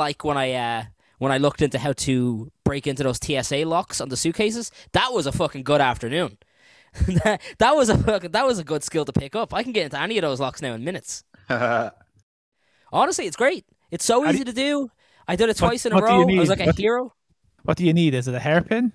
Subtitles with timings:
[0.00, 0.84] unlike when I uh,
[1.18, 4.70] when I looked into how to break into those TSA locks on the suitcases.
[4.92, 6.38] That was a fucking good afternoon.
[7.24, 9.52] that, that was a fucking, that was a good skill to pick up.
[9.54, 11.22] I can get into any of those locks now in minutes.
[12.92, 13.64] Honestly, it's great.
[13.90, 14.90] It's so easy to do.
[15.28, 16.36] I did it What- twice in a what do you row.
[16.36, 17.12] I was like a What hero.
[17.64, 18.14] What do you need?
[18.14, 18.92] Is it a hairpin?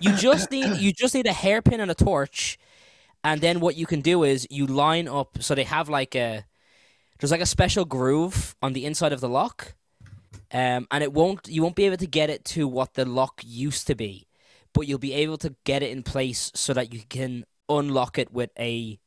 [0.00, 2.58] You just need you just need a hairpin and a torch,
[3.22, 5.42] and then what you can do is you line up.
[5.42, 6.44] So they have like a
[7.18, 9.74] there's like a special groove on the inside of the lock,
[10.52, 13.42] um, and it won't you won't be able to get it to what the lock
[13.44, 14.26] used to be,
[14.72, 18.32] but you'll be able to get it in place so that you can unlock it
[18.32, 18.98] with a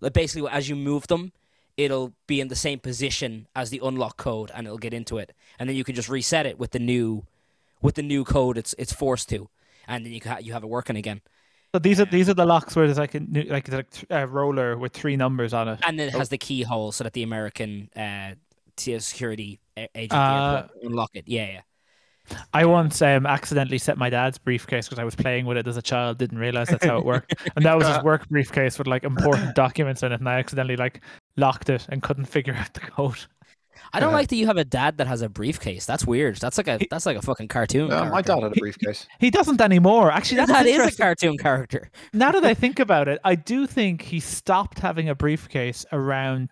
[0.00, 1.32] like basically as you move them.
[1.76, 5.34] It'll be in the same position as the unlock code, and it'll get into it,
[5.58, 7.26] and then you can just reset it with the new,
[7.82, 8.56] with the new code.
[8.56, 9.50] It's it's forced to,
[9.86, 11.20] and then you can ha- you have it working again.
[11.74, 14.26] So these are these are the locks where there's like a new- like a a
[14.26, 15.80] roller with three numbers on it.
[15.86, 18.36] And it has the keyhole so that the American uh,
[18.76, 21.24] TS security agent Uh, at the airport can unlock it.
[21.26, 21.60] Yeah, yeah.
[22.52, 25.76] I once um, accidentally set my dad's briefcase because I was playing with it as
[25.76, 28.88] a child, didn't realize that's how it worked, and that was his work briefcase with
[28.88, 31.02] like important documents in it, and I accidentally like
[31.36, 33.18] locked it and couldn't figure out the code.
[33.92, 34.16] I don't Uh-huh.
[34.16, 35.86] like that you have a dad that has a briefcase.
[35.86, 36.36] That's weird.
[36.38, 37.92] That's like a that's like a fucking cartoon.
[37.92, 39.06] Uh, my dad had a briefcase.
[39.20, 40.10] He doesn't anymore.
[40.10, 41.90] Actually, Your that's dad is a cartoon character.
[42.12, 46.50] now that I think about it, I do think he stopped having a briefcase around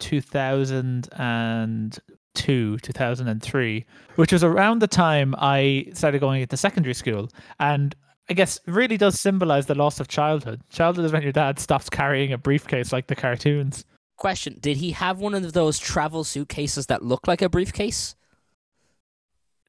[2.35, 3.85] 2002, 2003,
[4.17, 7.31] which was around the time I started going into secondary school.
[7.59, 7.95] And
[8.29, 10.61] I guess really does symbolize the loss of childhood.
[10.71, 13.85] Childhood is when your dad stops carrying a briefcase like the cartoons.
[14.17, 18.15] Question: Did he have one of those travel suitcases that look like a briefcase?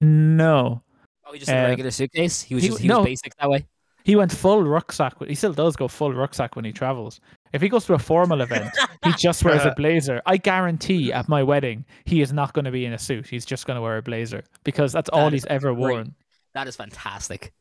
[0.01, 0.81] No.
[1.27, 2.41] Oh, he just had Uh, a regular suitcase.
[2.41, 3.65] He was he- just he was basic that way.
[4.03, 5.13] He went full rucksack.
[5.27, 7.19] He still does go full rucksack when he travels.
[7.55, 8.69] If he goes to a formal event,
[9.03, 10.21] he just wears a blazer.
[10.25, 13.27] I guarantee at my wedding, he is not going to be in a suit.
[13.27, 15.79] He's just going to wear a blazer because that's all he's ever great.
[15.79, 16.15] worn.
[16.53, 17.53] That is fantastic.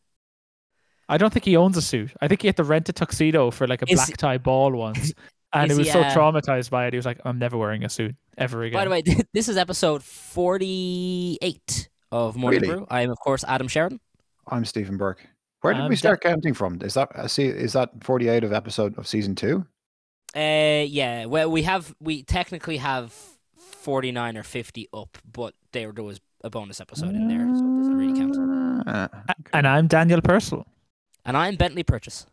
[1.08, 2.12] I don't think he owns a suit.
[2.20, 4.72] I think he had to rent a tuxedo for like a Is- black tie ball
[4.72, 5.12] once.
[5.56, 6.92] And is he was he, so uh, traumatized by it.
[6.94, 8.76] He was like, I'm never wearing a suit ever again.
[8.76, 12.74] By the way, this is episode forty-eight of Morning Really?
[12.74, 12.86] Brew.
[12.90, 14.00] I am, of course, Adam Sheridan.
[14.48, 15.24] I'm Stephen Burke.
[15.60, 16.80] Where did Um, we da- start counting from?
[16.82, 17.46] Is that see?
[17.46, 19.64] Is that 48 of episode of season two?
[20.34, 21.26] Uh, yeah.
[21.26, 23.14] Well, we have we technically have
[23.56, 27.78] forty-nine or fifty up, but there there was a bonus episode in there, so it
[27.78, 28.36] doesn't really count.
[28.86, 29.08] Ah,
[29.52, 30.66] and I'm Daniel Purcell.
[31.24, 32.26] And I'm Bentley Purchase.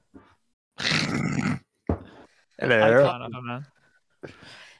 [2.59, 3.61] Hello.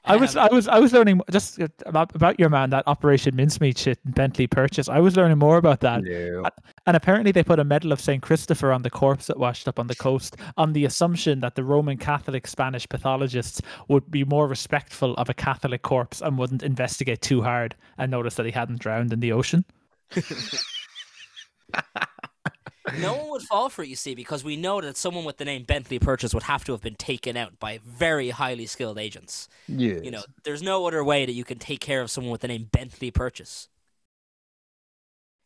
[0.06, 0.44] Icon of a man.
[0.44, 3.36] I was, I was, I was learning just uh, about, about your man that Operation
[3.36, 4.90] Mincemeat shit in Bentley purchase.
[4.90, 6.04] I was learning more about that,
[6.86, 9.80] and apparently they put a medal of Saint Christopher on the corpse that washed up
[9.80, 14.48] on the coast, on the assumption that the Roman Catholic Spanish pathologists would be more
[14.48, 18.80] respectful of a Catholic corpse and wouldn't investigate too hard and notice that he hadn't
[18.80, 19.66] drowned in the ocean.
[23.00, 25.46] No one would fall for it, you see, because we know that someone with the
[25.46, 29.48] name Bentley Purchase would have to have been taken out by very highly skilled agents.
[29.68, 30.02] Yes.
[30.04, 32.48] You know, there's no other way that you can take care of someone with the
[32.48, 33.70] name Bentley Purchase.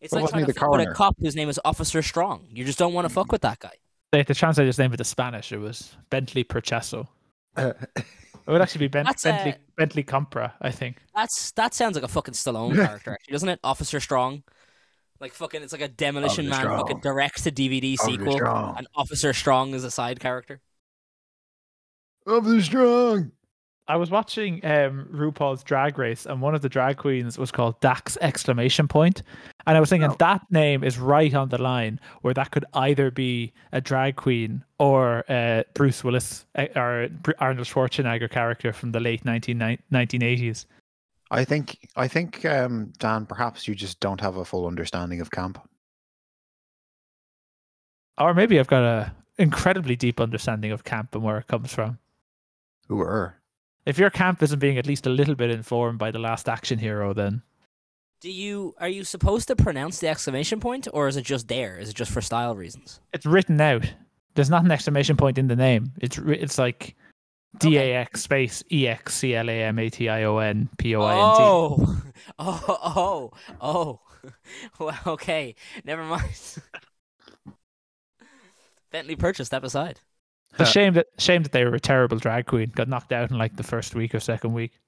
[0.02, 2.02] It's But like wasn't trying to the fuck with a cop whose name is Officer
[2.02, 2.48] Strong.
[2.52, 3.72] You just don't want to fuck with that guy.
[4.12, 5.52] They had to translate his name into Spanish.
[5.52, 7.08] It was Bentley Purchaso.
[8.48, 10.98] It would actually be ben- Bentley uh, Bentley Compra, I think.
[11.16, 13.60] That's that sounds like a fucking Stallone character, actually, doesn't it?
[13.64, 14.44] Officer Strong,
[15.26, 17.14] like fucking, it's like a Demolition Officer Man fucking Strong.
[17.16, 18.78] direct to DVD Officer sequel, Strong.
[18.78, 20.62] and Officer Strong is a side character.
[22.28, 23.32] Officer Strong.
[23.88, 27.80] I was watching um, RuPaul's Drag Race, and one of the drag queens was called
[27.82, 29.22] Dax exclamation point,
[29.68, 30.16] and I was thinking Oh.
[30.20, 34.64] that name is right on the line where that could either be a drag queen
[34.80, 37.10] or uh, Bruce Willis uh, or
[37.40, 39.58] Arnold Schwarzenegger character from the late 19,
[39.92, 40.66] 1980s.
[41.32, 45.32] I think I think um, Dan, perhaps you just don't have a full understanding of
[45.32, 45.60] camp.
[48.18, 52.00] Or maybe I've got a incredibly deep understanding of camp and where it comes from.
[52.88, 53.42] Who are?
[53.86, 56.80] If your camp isn't being at least a little bit informed by the last action
[56.80, 57.42] hero, then
[58.22, 61.78] Do you are you supposed to pronounce the exclamation point, or is it just there?
[61.78, 63.00] Is it just for style reasons?
[63.14, 63.94] it's written out.
[64.36, 65.92] There's not an exclamation point in the name.
[66.00, 66.96] It's it's like
[67.60, 70.70] D A X space E X C L A M A T I O N
[70.78, 71.44] P O I N T.
[71.44, 72.02] Oh!
[72.40, 73.32] oh, oh, oh,
[73.62, 74.00] oh.
[74.80, 76.58] well, okay, never mind.
[78.92, 80.00] Bentley purchased that aside.
[80.52, 82.72] It's a shame that shame that they were a terrible drag queen.
[82.74, 84.80] Got knocked out in like the first week or second week.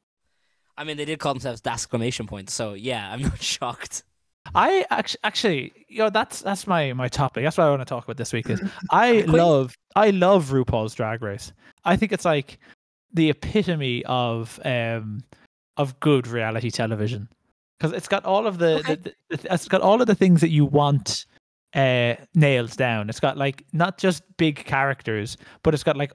[0.78, 4.04] I mean, they did call themselves the exclamation point, so yeah, I'm not shocked.
[4.56, 7.44] I actually, actually, you know, that's that's my my topic.
[7.44, 8.50] That's what I want to talk about this week.
[8.50, 8.62] Is
[8.92, 11.52] I love I love RuPaul's Drag Race.
[11.86, 12.60] I think it's like
[13.14, 15.24] the epitome of um
[15.78, 17.30] of good reality television.
[17.80, 18.96] because it's got all of the, Okay.
[18.96, 21.26] the, the, it's got all of the things that you want
[21.76, 23.10] uh nailed down.
[23.10, 26.12] It's got like not just big characters, but it's got like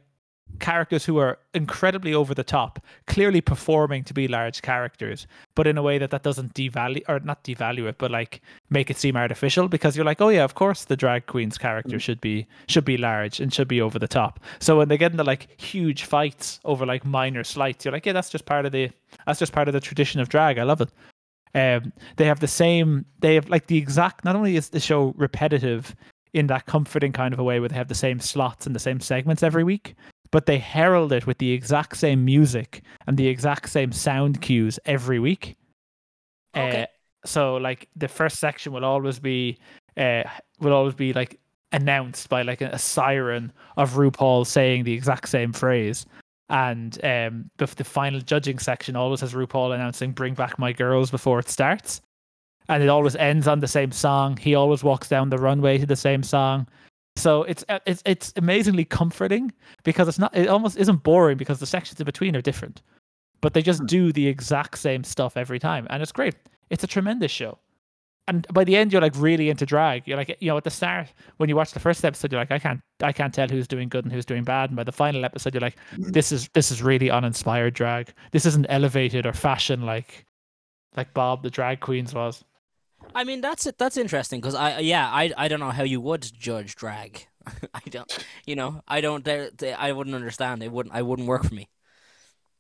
[0.58, 5.76] characters who are incredibly over the top, clearly performing to be large characters, but in
[5.78, 8.40] a way that that doesn't devalue or not devalue it, but like
[8.70, 11.98] make it seem artificial because you're like, oh yeah, of course the drag queen's character
[11.98, 14.40] should be should be large and should be over the top.
[14.60, 18.12] So when they get into like huge fights over like minor slights, you're like, yeah,
[18.12, 18.90] that's just part of the
[19.26, 20.58] that's just part of the tradition of drag.
[20.58, 20.90] I love it.
[21.54, 23.04] Um, they have the same.
[23.20, 24.24] They have like the exact.
[24.24, 25.94] Not only is the show repetitive
[26.32, 28.80] in that comforting kind of a way, where they have the same slots and the
[28.80, 29.94] same segments every week,
[30.32, 34.80] but they herald it with the exact same music and the exact same sound cues
[34.84, 35.56] every week.
[36.56, 36.82] Okay.
[36.82, 36.86] Uh,
[37.24, 39.58] so like the first section will always be
[39.96, 40.24] uh
[40.58, 41.38] will always be like
[41.70, 46.04] announced by like a, a siren of RuPaul saying the exact same phrase.
[46.48, 51.10] And um the, the final judging section always has RuPaul announcing bring back my girls
[51.10, 52.00] before it starts.
[52.68, 54.36] And it always ends on the same song.
[54.38, 56.66] He always walks down the runway to the same song.
[57.16, 59.52] So it's uh, it's it's amazingly comforting
[59.84, 62.82] because it's not it almost isn't boring because the sections in between are different.
[63.40, 66.34] But they just do the exact same stuff every time and it's great.
[66.70, 67.58] It's a tremendous show.
[68.28, 70.06] And by the end you're like really into drag.
[70.06, 72.52] You're like you know at the start when you watch the first episode you're like
[72.52, 74.92] I can't I can't tell who's doing good and who's doing bad and by the
[74.92, 78.12] final episode you're like this is this is really uninspired drag.
[78.30, 80.24] This isn't elevated or fashion like
[80.96, 82.42] like Bob the drag queens was.
[83.14, 83.78] I mean, that's it.
[83.78, 87.26] That's interesting because I, yeah, I, I don't know how you would judge drag.
[87.74, 89.24] I don't, you know, I don't.
[89.24, 90.62] they- they- I wouldn't understand.
[90.62, 90.94] It wouldn't.
[90.94, 91.68] I wouldn't work for me.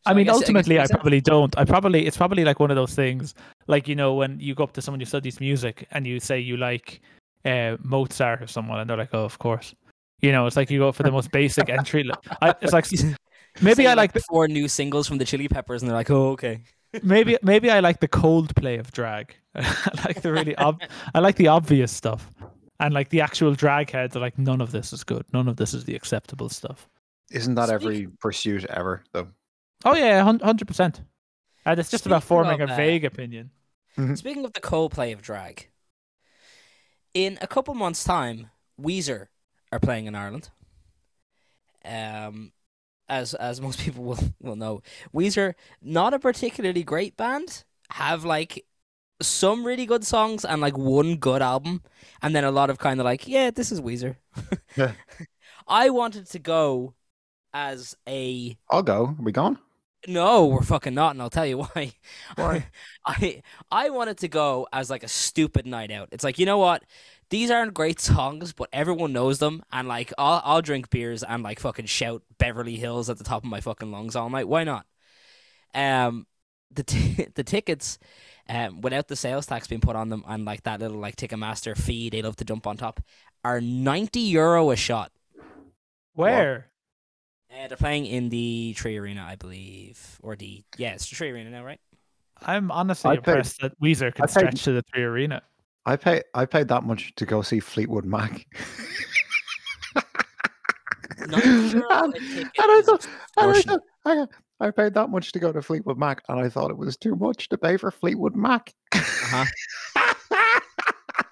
[0.04, 0.92] I mean, guess- guess ultimately, I sense.
[0.92, 1.56] probably don't.
[1.56, 3.34] I probably it's probably like one of those things,
[3.68, 6.40] like you know, when you go up to someone who studies music and you say
[6.40, 7.00] you like
[7.44, 9.74] uh, Mozart or someone, and they're like, "Oh, of course."
[10.20, 12.08] You know, it's like you go for the most basic entry.
[12.40, 12.86] I, it's like
[13.60, 16.30] maybe I like the, four new singles from the Chili Peppers, and they're like, "Oh,
[16.30, 16.62] okay."
[17.02, 19.36] maybe maybe I like the Coldplay of drag.
[19.54, 20.82] I like the really ob-
[21.14, 22.30] I like the obvious stuff,
[22.80, 25.24] and like the actual drag heads are like, none of this is good.
[25.32, 26.88] None of this is the acceptable stuff.
[27.30, 29.28] Isn't that Speak- every pursuit ever though?
[29.84, 31.02] Oh yeah, hundred percent.
[31.64, 33.50] And it's just about forming of, a uh, vague opinion.
[34.14, 35.68] Speaking of the Coldplay of drag,
[37.14, 38.50] in a couple months' time,
[38.80, 39.26] Weezer
[39.70, 40.48] are playing in Ireland.
[41.84, 42.52] Um,
[43.08, 44.82] as as most people will will know,
[45.14, 47.64] Weezer not a particularly great band.
[47.90, 48.64] Have like
[49.22, 51.82] some really good songs and like one good album,
[52.22, 54.16] and then a lot of kind of like, yeah, this is Weezer.
[54.76, 54.92] Yeah.
[55.68, 56.94] I wanted to go
[57.54, 59.06] as a I'll go.
[59.18, 59.58] Are we gone?
[60.08, 61.92] no, we're fucking not, and I'll tell you why.
[62.36, 62.66] Why?
[63.06, 66.08] I I wanted to go as like a stupid night out.
[66.12, 66.82] It's like you know what,
[67.30, 71.42] these aren't great songs, but everyone knows them, and like I'll I'll drink beers and
[71.42, 74.48] like fucking shout Beverly Hills at the top of my fucking lungs all night.
[74.48, 74.86] Why not?
[75.74, 76.26] Um,
[76.74, 77.98] the t- the tickets,
[78.48, 81.76] um, without the sales tax being put on them and like that little like Ticketmaster
[81.76, 83.00] fee they love to jump on top,
[83.44, 85.12] are ninety euro a shot.
[86.14, 86.68] Where?
[87.50, 91.62] Uh, they're playing in the 3Arena, I believe, or the yeah, it's the 3Arena now,
[91.64, 91.80] right?
[92.40, 95.42] I'm honestly I paid- impressed that Weezer can I paid- stretch to the 3Arena.
[95.84, 98.46] I pay I paid that much to go see Fleetwood Mac.
[101.28, 101.48] 90
[101.78, 103.04] euro a and, and I thought,
[103.36, 103.80] and I, extortionate.
[104.04, 104.28] thought
[104.62, 106.96] I, I paid that much to go to Fleetwood Mac, and I thought it was
[106.96, 108.72] too much to pay for Fleetwood Mac.
[108.94, 109.44] Uh-huh.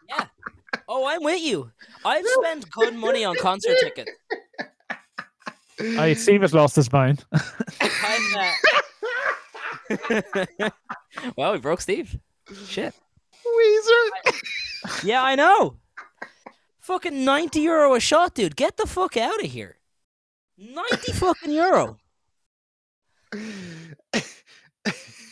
[0.09, 0.25] Yeah.
[0.89, 1.71] Oh, I'm with you.
[2.05, 4.11] I've spent good money on concert tickets.
[5.99, 7.25] I Steve has lost his mind.
[7.81, 8.53] I'm, uh...
[11.37, 12.19] well, we broke Steve.
[12.67, 12.95] Shit.
[13.47, 14.09] Weezer.
[15.05, 15.77] Yeah, I know.
[16.81, 18.57] Fucking 90 euro a shot, dude.
[18.57, 19.79] Get the fuck out of here.
[20.59, 22.00] 90 fucking euro.
[23.33, 24.23] I,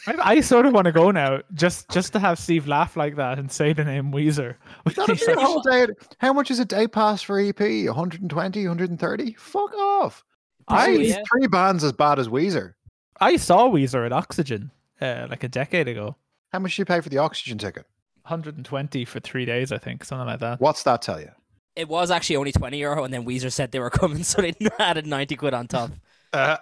[0.07, 3.39] I sort of want to go now, just just to have Steve laugh like that
[3.39, 4.57] and say the name Weezer.
[4.85, 5.89] That'd He's be a like, whole day.
[6.19, 7.59] How much is a day pass for EP?
[7.61, 9.33] 120, 130?
[9.35, 10.25] Fuck off.
[10.69, 11.23] I yeah.
[11.33, 12.75] three bands as bad as Weezer.
[13.21, 16.17] I saw Weezer at Oxegen uh, like a decade ago.
[16.53, 17.87] How much do you pay for the Oxegen ticket?
[18.23, 20.61] 120 for three days, I think, something like that.
[20.61, 21.31] What's that tell you?
[21.77, 24.55] It was actually only 20 euro, and then Weezer said they were coming, so they
[24.79, 25.91] added 90 quid on top.
[26.31, 26.59] Uh,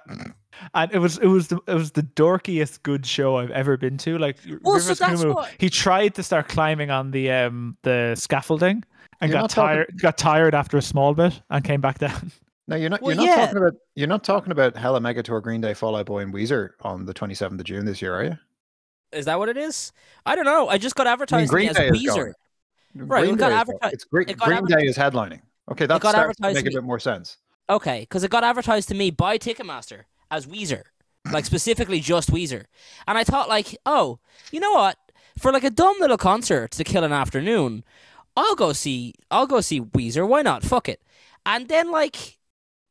[0.74, 3.96] And it was it was the it was the dorkiest good show I've ever been
[3.98, 4.18] to.
[4.18, 7.76] Like Well, so Rivers that's Cuomo, what- he tried to start climbing on the um
[7.82, 8.84] the scaffolding
[9.20, 11.98] and You're got not talking- tired got tired after a small bit and came back
[11.98, 12.32] down.
[12.68, 13.02] no, you're not.
[13.02, 13.46] Well, you're not yeah.
[13.46, 13.72] talking about.
[13.94, 17.06] You're not talking about Hella Mega Tour, Green Day, Fall Out Boy, and Weezer on
[17.06, 18.38] the 27th of June this year, are you?
[19.12, 19.92] Is that what it is?
[20.26, 20.68] I don't know.
[20.68, 22.14] I just got I mean, advertised Green as Day is Weezer.
[22.16, 22.32] going.
[23.08, 25.40] Right, it got Day is- It's Green, it got Green Day is headlining.
[25.70, 27.38] Okay, that got starts to make to a bit more sense.
[27.70, 30.82] Okay, because it got advertised to me by Ticketmaster as Weezer,
[31.32, 32.64] like specifically just Weezer,
[33.06, 34.18] and I thought like, oh,
[34.50, 34.98] you know what?
[35.38, 37.84] for like a dumb little concert to kill an afternoon,
[38.36, 40.26] I'll go see I'll go see Weezer.
[40.26, 40.62] Why not?
[40.62, 41.02] Fuck it.
[41.44, 42.38] And then like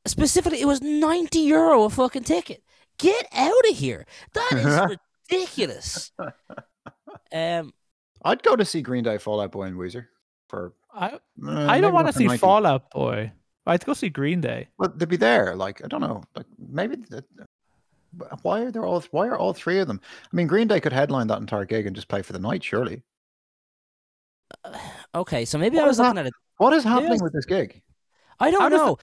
[0.05, 2.63] specifically, it was ninety euro a fucking ticket.
[2.97, 4.05] Get out of here.
[4.33, 4.97] That is
[5.29, 6.11] ridiculous.
[7.31, 7.73] Um,
[8.23, 10.07] I'd go to see Green Day, Fall Out Boy, and Weezer
[10.47, 10.73] for.
[10.93, 12.39] I uh, I don't want to see 90.
[12.39, 13.33] Fallout Boy.
[13.65, 14.67] I'd go see Green Day.
[14.77, 15.55] But they'd be there.
[15.55, 16.23] Like I don't know.
[16.35, 16.97] Like maybe.
[16.97, 17.23] The,
[18.43, 19.03] why are there all?
[19.11, 19.99] Why are all three of them?
[20.31, 22.63] I mean, Green Day could headline that entire gig and just play for the night.
[22.63, 23.01] Surely.
[25.15, 26.33] okay, so maybe I was is looking at it.
[26.57, 27.21] What is happening Yes.
[27.21, 27.81] with this gig?
[28.39, 28.97] I don't does the- know.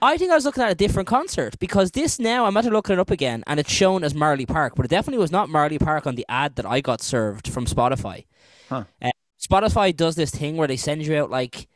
[0.00, 2.92] I think I was looking at a different concert because this now I'm after looking
[2.94, 5.78] it up again and it's shown as Marlay Park, but it definitely was not Marlay
[5.80, 8.26] Park on the ad that I got served from Spotify.
[8.68, 8.84] Huh.
[9.02, 9.10] Uh,
[9.40, 11.66] Spotify does this thing where they send you out like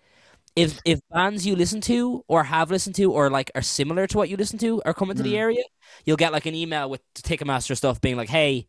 [0.55, 4.17] if if bands you listen to or have listened to or like are similar to
[4.19, 5.39] what you listen to are coming to the Mm.
[5.39, 5.63] area,
[6.05, 8.67] you'll get like an email with Ticketmaster stuff being like, "Hey,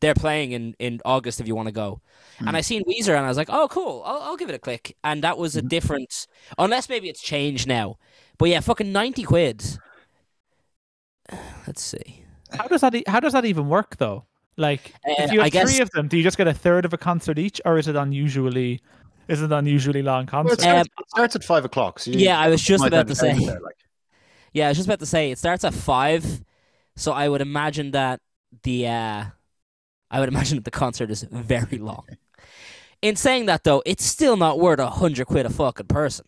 [0.00, 2.00] they're playing in, in August if you want to go."
[2.40, 2.48] Mm.
[2.48, 4.02] And I seen Weezer and I was like, "Oh, cool!
[4.04, 5.68] I'll, I'll give it a click." And that was a Mhm.
[5.68, 6.26] different,
[6.58, 7.96] unless maybe it's changed now.
[8.38, 9.64] But yeah, fucking ninety quid.
[11.66, 12.24] Let's see.
[12.52, 12.94] How does that?
[12.94, 14.26] E- how does that even work though?
[14.58, 16.84] Like, Uh, if you have guess- three of them, do you just get a third
[16.84, 18.80] of a concert each, or is it unusually?
[19.28, 20.62] Is it unusually long Well, it, concert?
[20.62, 21.98] starts, it starts at five o'clock.
[22.00, 23.32] So you, Yeah, I was just about to say.
[23.46, 23.76] there, like.
[24.52, 26.42] Yeah, I was just about to say it starts at five,
[26.96, 28.20] so I would imagine that
[28.64, 29.24] the uh,
[30.10, 32.04] I would imagine that the concert is very long.
[33.00, 36.26] In saying that though, it's still not worth a hundred quid a fucking person.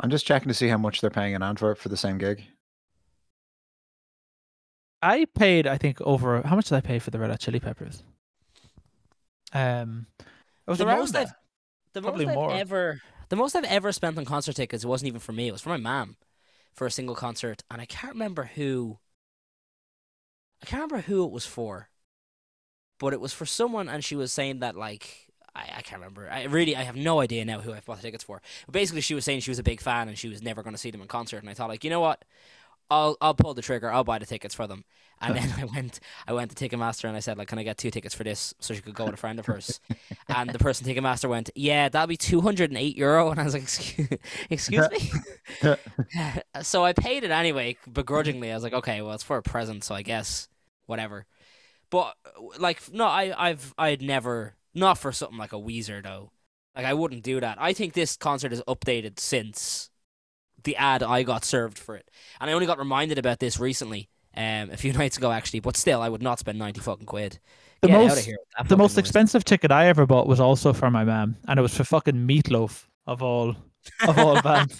[0.00, 2.44] I'm just checking to see how much they're paying in Antwerp for the same gig.
[5.02, 6.42] I paid, I think, over.
[6.42, 8.02] How much did I pay for the Red Hot Chili Peppers?
[9.52, 11.16] Um, it was The around most.
[11.16, 11.32] I've
[11.92, 12.50] the Probably most more.
[12.50, 15.48] I've ever the most I've ever spent on concert tickets it wasn't even for me.
[15.48, 16.16] It was for my mom
[16.74, 18.98] for a single concert, and I can't remember who.
[20.62, 21.88] I can't remember who it was for,
[22.98, 26.28] but it was for someone, and she was saying that like I, I can't remember.
[26.30, 28.42] I really I have no idea now who I bought the tickets for.
[28.66, 30.74] But basically, she was saying she was a big fan and she was never going
[30.74, 32.24] to see them in concert, and I thought like you know what.
[32.90, 33.90] I'll I'll pull the trigger.
[33.90, 34.84] I'll buy the tickets for them.
[35.20, 37.78] And then I went I went to Ticketmaster and I said like, can I get
[37.78, 39.80] two tickets for this so she could go with a friend of hers?
[40.28, 43.30] and the person Ticketmaster went, yeah, that'll be two hundred and eight euro.
[43.30, 44.08] And I was like, excuse,
[44.50, 45.74] excuse me.
[46.62, 48.50] so I paid it anyway, begrudgingly.
[48.50, 50.48] I was like, okay, well, it's for a present, so I guess
[50.86, 51.26] whatever.
[51.90, 52.14] But
[52.58, 56.30] like, no, I I've I'd never not for something like a Weezer though.
[56.74, 57.56] Like I wouldn't do that.
[57.60, 59.90] I think this concert is updated since
[60.66, 64.10] the ad I got served for it, and I only got reminded about this recently,
[64.36, 65.60] um, a few nights ago actually.
[65.60, 67.38] But still, I would not spend ninety fucking quid.
[67.80, 68.36] The Get out most- of here.
[68.38, 68.98] with that The most noise.
[68.98, 72.14] expensive ticket I ever bought was also for my mum, and it was for fucking
[72.26, 73.56] Meatloaf of all
[74.06, 74.78] of all bands.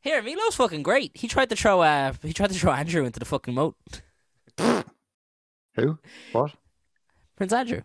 [0.00, 1.10] Here, Milo's fucking great.
[1.14, 3.76] He tried to throw uh he tried to throw Andrew into the fucking moat.
[5.74, 5.98] Who?
[6.32, 6.52] What?
[7.36, 7.82] Prince Andrew.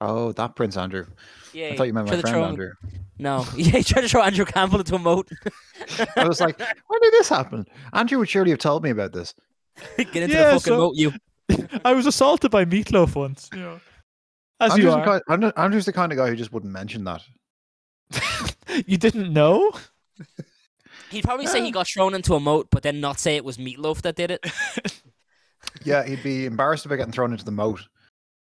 [0.00, 1.06] Oh, that Prince Andrew.
[1.52, 1.68] Yeah.
[1.68, 2.72] I thought you meant my friend throw Andrew.
[3.18, 3.46] No.
[3.56, 5.28] Yeah, he tried to throw Andrew Campbell into a moat.
[6.16, 7.66] I was like, when did this happen?
[7.92, 9.34] Andrew would surely have told me about this.
[9.96, 11.12] Get into Yeah, the fucking so- moat, you.
[11.84, 13.50] I was assaulted by Meatloaf once.
[13.52, 13.80] You know,
[14.60, 15.20] as Andrew's you the, are.
[15.26, 17.22] kind, Andrew's the kind of guy who just wouldn't mention that.
[18.86, 19.72] you didn't know?
[21.10, 23.58] He'd probably say he got thrown into a moat, but then not say it was
[23.58, 24.46] Meatloaf that did it.
[25.84, 27.80] Yeah, he'd be embarrassed about getting thrown into the moat.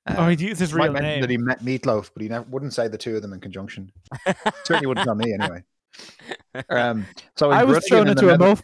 [0.08, 1.22] Uh, or he'd use his real name.
[1.22, 3.92] that he met Meatloaf, but he never, wouldn't say the two of them in conjunction.
[4.64, 5.64] Certainly wouldn't tell me anyway.
[6.70, 7.06] Um,
[7.36, 8.62] so in I was Groningen thrown in the into a moat.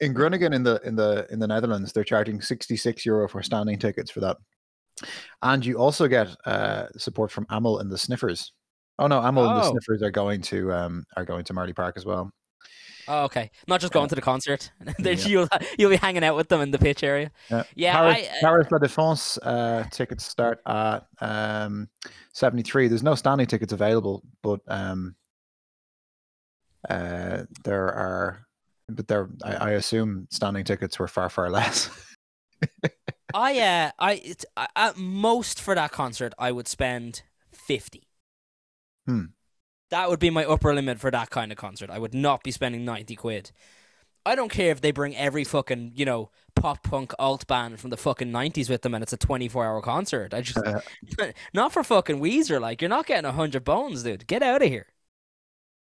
[0.00, 3.42] in Groningen in the in the in the Netherlands, they're charging sixty six euro for
[3.42, 4.36] standing tickets for that,
[5.42, 8.52] and you also get uh, support from Amyl and the Sniffers.
[8.98, 9.70] Oh no, Amyl and the Oh.
[9.72, 12.30] Sniffers are going to um, are going to Marlay Park as well.
[13.08, 13.50] Oh, okay.
[13.66, 14.70] Not just going to the concert.
[14.98, 15.12] Yeah.
[15.14, 15.48] you'll
[15.78, 17.30] you'll be hanging out with them in the pitch area.
[17.50, 21.88] Yeah, Yeah, Paris, I, uh, Paris La Défense uh, tickets start at um,
[22.32, 22.88] seventy three.
[22.88, 25.14] There's no standing tickets available, but um,
[26.88, 28.46] uh, there are.
[28.90, 31.90] But there, I, I assume standing tickets were far far less.
[33.34, 37.22] I uh I I- at most for that concert I would spend
[37.52, 38.08] fifty.
[39.06, 39.24] Hmm.
[39.90, 41.90] That would be my upper limit for that kind of concert.
[41.90, 43.52] I would not be spending ninety quid.
[44.26, 47.90] I don't care if they bring every fucking you know pop punk alt band from
[47.90, 50.34] the fucking nineties with them and it's a twenty four hour concert.
[50.34, 50.58] I just
[51.54, 52.60] not for fucking Weezer.
[52.60, 54.26] Like you're not getting a hundred bones, dude.
[54.26, 54.86] Get out of here.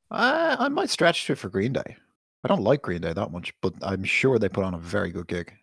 [0.09, 1.95] I, I might stretch to it for Green Day.
[2.43, 5.11] I don't like Green Day that much, but I'm sure they put on a very
[5.11, 5.53] good gig.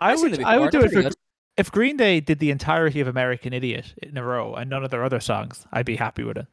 [0.00, 1.08] I I've would, I would do it for.
[1.56, 4.90] If Green Day did the entirety of American Idiot in a row and none of
[4.90, 6.46] their other songs, I'd be happy with it.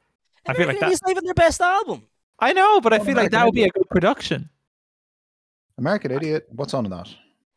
[0.48, 2.04] I feel like American that- Idiot's not even their best album.
[2.40, 4.50] I know, but I feel like American that would be a good production.
[5.78, 7.10] American Idiot, what's on in that?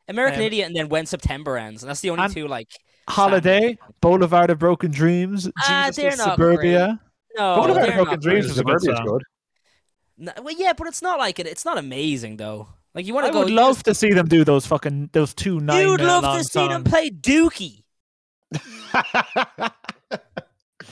[0.08, 2.68] American Um, Idiot and then When September Ends, and that's the only two like
[3.08, 7.00] Holiday, Boulevard of Broken Dreams, Ah, Jesus of not Suburbia.
[7.36, 9.04] No, Boulevard of Broken not Dreams is a good song.
[9.06, 9.22] good.
[10.18, 11.46] No, well, yeah, but it's not like it.
[11.46, 12.68] It's not amazing though.
[12.94, 13.40] Like you want to go.
[13.40, 16.38] I would love just- to see them do those fucking those two nine You'd love
[16.38, 17.82] to see them play Dookie.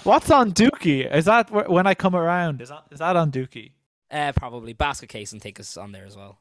[0.04, 1.10] What's on Dookie?
[1.14, 2.60] Is that wh- when I come around?
[2.62, 3.72] Is that is that on Dookie?
[4.10, 6.38] Uh, probably basket case and take us on there as well.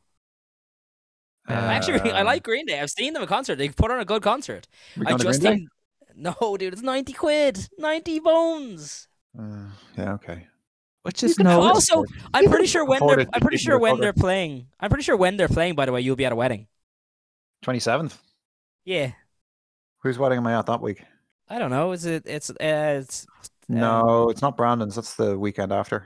[1.48, 2.80] Uh, Actually, I like Green Day.
[2.80, 3.56] I've seen them in concert.
[3.58, 4.68] They put on a good concert.
[4.98, 5.58] We I going to just Green Day?
[6.16, 9.08] think, no, dude, it's ninety quid, ninety bones.
[9.38, 9.66] Uh,
[9.98, 10.48] yeah, okay.
[11.04, 11.62] Which is no.
[11.62, 13.26] also- I'm pretty sure when they're.
[13.34, 14.68] I'm pretty sure when they're playing.
[14.80, 15.76] I'm pretty sure when they're playing.
[15.76, 16.68] By the way, you'll be at a wedding.
[17.66, 18.18] 27th.
[18.86, 19.12] Yeah,
[20.02, 21.04] Whose wedding am I at that week?
[21.50, 21.92] I don't know.
[21.92, 22.24] Is it?
[22.26, 22.50] It's.
[22.50, 23.26] Uh, it's
[23.68, 24.96] No, it's not Brandon's.
[24.96, 26.06] That's the weekend after.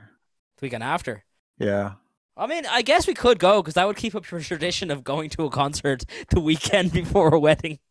[0.58, 1.24] the weekend after.
[1.58, 1.94] Yeah.
[2.36, 5.04] I mean, I guess we could go because that would keep up your tradition of
[5.04, 7.80] going to a concert the weekend before a wedding.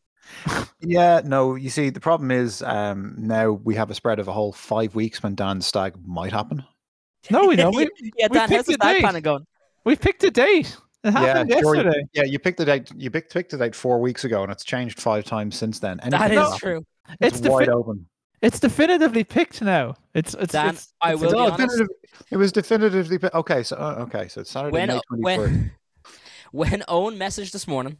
[0.80, 4.32] Yeah, no, you see, the problem is um, now we have a spread of a
[4.32, 6.64] whole five weeks when Dan's stag might happen.
[7.30, 7.74] No, we don't.
[7.76, 9.00] We, yeah, we Dan, how's picked the a stag date.
[9.00, 9.46] planning going?
[9.84, 10.76] we picked a date.
[11.04, 11.76] It happened Yeah, sure.
[11.76, 12.04] yesterday.
[12.14, 12.90] Yeah, you picked the date.
[12.96, 15.98] You picked, picked the date four weeks ago, and it's changed five times since then.
[15.98, 16.58] That Anything is can happen.
[16.58, 16.86] true.
[17.20, 18.06] It's, It's, wide defi- open.
[18.40, 19.94] it's definitively picked now.
[20.14, 21.88] It's it's, Dan, it's I it's will a be No, definitive-
[22.30, 23.62] it was definitively pi- okay.
[23.62, 25.52] So uh, okay, so it's Saturday, When May twenty first.
[25.52, 25.72] when
[26.52, 27.98] when Owen messaged this morning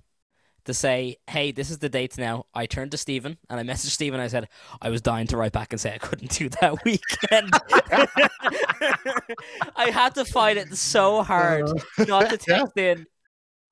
[0.65, 3.91] to say, "Hey, this is the date now," I turned to Stephen and I messaged
[3.91, 4.21] Stephen.
[4.21, 4.49] I said
[4.81, 7.51] I was dying to write back and say I couldn't do that weekend.
[9.77, 11.67] I had to fight it so hard
[12.07, 12.59] not to Yeah.
[12.59, 13.07] text in.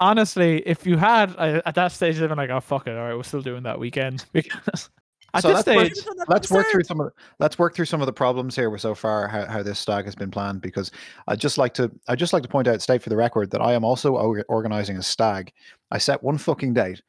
[0.00, 3.04] Honestly, if you had I, at that stage, they'd been like, "Oh fuck it, all
[3.04, 4.88] right, we're still doing that weekend." Because
[5.34, 8.00] at So this what- stage, let's work through some of the, let's work through some
[8.00, 10.90] of the problems here with so far how, how this stag has been planned because
[11.28, 13.60] I just like to I just like to point out state for the record that
[13.60, 14.14] I am also
[14.48, 15.52] organizing a stag.
[15.90, 17.02] I set one fucking date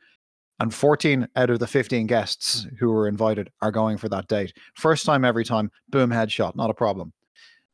[0.59, 4.53] and 14 out of the 15 guests who were invited are going for that date.
[4.75, 7.13] First time every time, boom headshot, not a problem.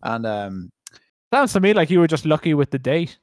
[0.04, 0.72] And um
[1.34, 3.18] sounds to me like you were just lucky with the date.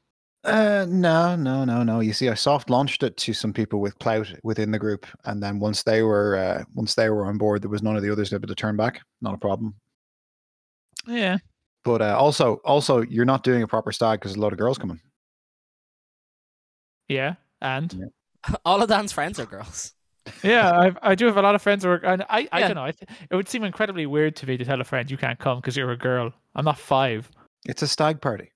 [0.44, 2.00] Uh no, no, no, no.
[2.00, 5.42] You see, I soft launched it to some people with clout within the group, and
[5.42, 8.11] then once they were uh, once they were on board, there was none of the
[8.11, 9.00] others able to turn back.
[9.22, 9.74] Not a problem.
[11.07, 11.38] Yeah,
[11.85, 14.78] But uh, also, also, you're not doing a proper stag because a lot of girls
[14.78, 15.00] coming.
[17.09, 18.57] yeah, and Yeah.
[18.64, 19.92] All of Dan's friends are girls.
[20.42, 22.68] yeah, I I do have a lot of friends who are, and I I Yeah.
[22.68, 22.85] don't know.
[22.85, 25.38] I th- it would seem incredibly weird to me to tell a friend you can't
[25.38, 26.33] come because you're a girl.
[26.54, 27.30] I'm not five.
[27.66, 28.50] It's a stag party.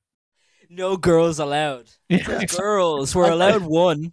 [0.69, 1.91] No girls allowed.
[2.09, 4.13] Yeah, Girls, we're allowed one.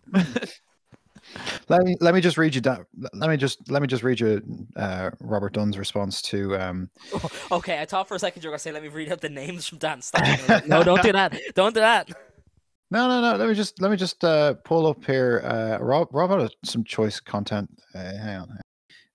[1.70, 2.86] Let me let me just read you down.
[3.13, 4.41] Let me just let me just read you
[4.76, 6.56] uh, Robert Dunn's response to.
[6.58, 6.89] Um,
[7.52, 9.30] Okay, I thought for a second you were gonna say, "Let me read out the
[9.30, 11.38] names from Dan's stag." no, don't do that.
[11.56, 12.10] Don't do that.
[12.91, 13.38] no, no, no.
[13.38, 15.41] Let me just let me just uh, pull up here.
[15.46, 17.70] Uh, Rob Rob had some choice content.
[17.94, 18.60] Uh, hang on,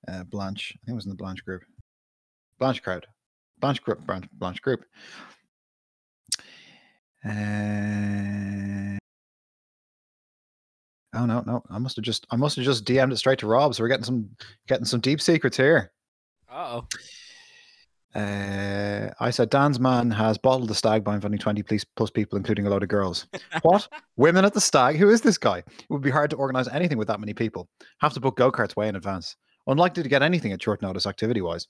[0.09, 0.73] uh, Blanche.
[0.77, 1.63] I think it was in the Blanche group.
[2.59, 3.07] Blanche crowd.
[3.61, 4.05] Blanche group.
[4.07, 4.85] Blanche, Blanche group.
[7.25, 8.99] Uh,
[11.15, 11.63] oh no, no!
[11.69, 13.75] I must have just I must have just DM'd it straight to Rob.
[13.75, 14.31] So we're getting some
[14.69, 15.93] getting some deep secrets here.
[16.51, 16.87] Uh oh.
[18.13, 22.37] Uh, I said Dan's man has bottled the stag by inviting 20 plus, plus people,
[22.37, 23.29] including a load of girls.
[23.63, 23.87] what?
[24.17, 24.97] Women at the stag?
[24.97, 25.59] Who is this guy?
[25.59, 27.69] It would be hard to organize anything with that many people.
[28.01, 29.37] Have to book go karts way in advance.
[29.69, 31.69] Unlikely to get anything at short notice activity wise.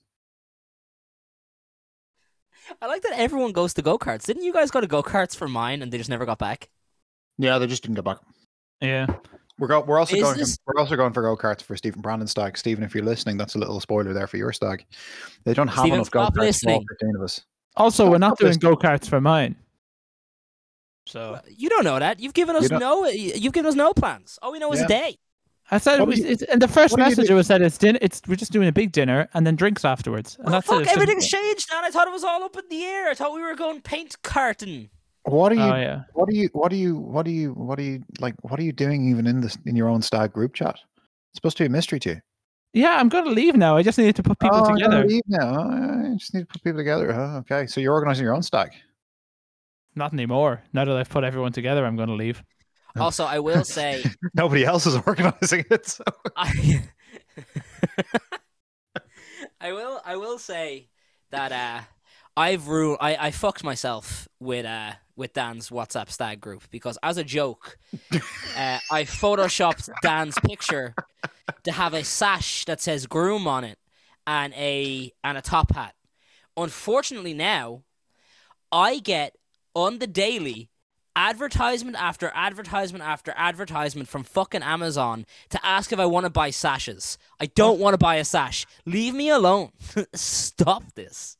[2.82, 4.24] I like that everyone goes to go karts.
[4.24, 6.70] Didn't you guys go to go karts for mine and they just never got back?
[7.38, 8.18] Yeah, they just didn't get back.
[8.80, 9.06] yeah.
[9.58, 10.38] We're, go- we're also Is going.
[10.38, 12.56] this- We're also going for go karts for Stephen Brandon's stag.
[12.56, 14.86] Stephen, if you're listening, that's a little spoiler there for your stag.
[15.44, 17.42] They don't have Stephen, enough go karts for all 15 of us.
[17.76, 19.54] Also, Stop we're not doing go karts for mine.
[21.06, 22.20] So You don't know that.
[22.20, 23.06] You've given us don't- no.
[23.06, 24.38] You've given us no plans.
[24.40, 24.84] All we know is Yeah.
[24.86, 25.16] a day.
[25.70, 27.62] I said it was, you- it's, in the first what message do- it was said
[27.62, 30.52] it's din- it's we're just doing a big dinner and then drinks afterwards, and Oh,
[30.52, 30.88] that's fuck, it.
[30.88, 31.84] Everything's changed, Dan.
[31.84, 33.08] I thought it was all up in the air.
[33.08, 34.90] I thought we were going paint carton.
[35.24, 35.72] What are oh, you?
[35.72, 36.02] Oh yeah.
[36.14, 36.48] What are you?
[36.52, 36.96] What are you?
[36.96, 37.52] What are you?
[37.52, 38.34] What are you like?
[38.42, 40.74] What are you doing even in this in your own stag group chat?
[40.74, 42.20] It's supposed to be a mystery to you.
[42.72, 43.76] Yeah, I'm gonna leave now.
[43.76, 45.04] I just needed to put people oh, I'm together.
[45.04, 45.56] leave now.
[45.58, 47.12] Oh, I just need to put people together.
[47.12, 48.70] Oh, okay, so you're organizing your own stag.
[49.94, 50.62] Not anymore.
[50.72, 52.42] Now that I've put everyone together, I'm gonna leave.
[52.96, 53.04] Oh.
[53.04, 55.86] Also, I will say, Nobody else is organizing it.
[55.86, 56.04] So.
[56.36, 56.82] I,
[59.60, 60.88] I will, I will say
[61.30, 61.80] that uh,
[62.36, 67.18] I've ru- I, I fucked myself with uh with Dan's WhatsApp stag group because as
[67.18, 67.78] a joke,
[68.12, 70.94] uh, I photoshopped Dan's picture
[71.64, 73.78] to have a sash that says groom on it
[74.26, 75.94] and a and a top hat.
[76.56, 77.82] Unfortunately, now
[78.72, 79.36] I get
[79.74, 80.70] on the daily
[81.16, 86.50] advertisement after advertisement after advertisement from fucking Amazon to ask if I want to buy
[86.50, 87.18] sashes.
[87.40, 88.66] I don't want to buy a sash.
[88.86, 89.70] Leave me alone.
[90.14, 91.36] Stop this.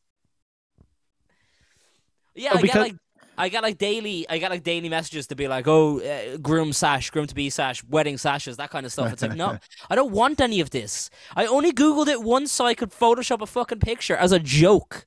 [2.34, 2.96] Yeah, Oh, I because- get like
[3.38, 6.74] I get like daily I get like daily messages to be like, "Oh, uh, groom
[6.74, 9.56] sash, groom to be sash, wedding sashes, that kind of stuff." It's like, "No,
[9.90, 11.08] I don't want any of this.
[11.34, 15.06] I only googled it once so I could photoshop a fucking picture as a joke."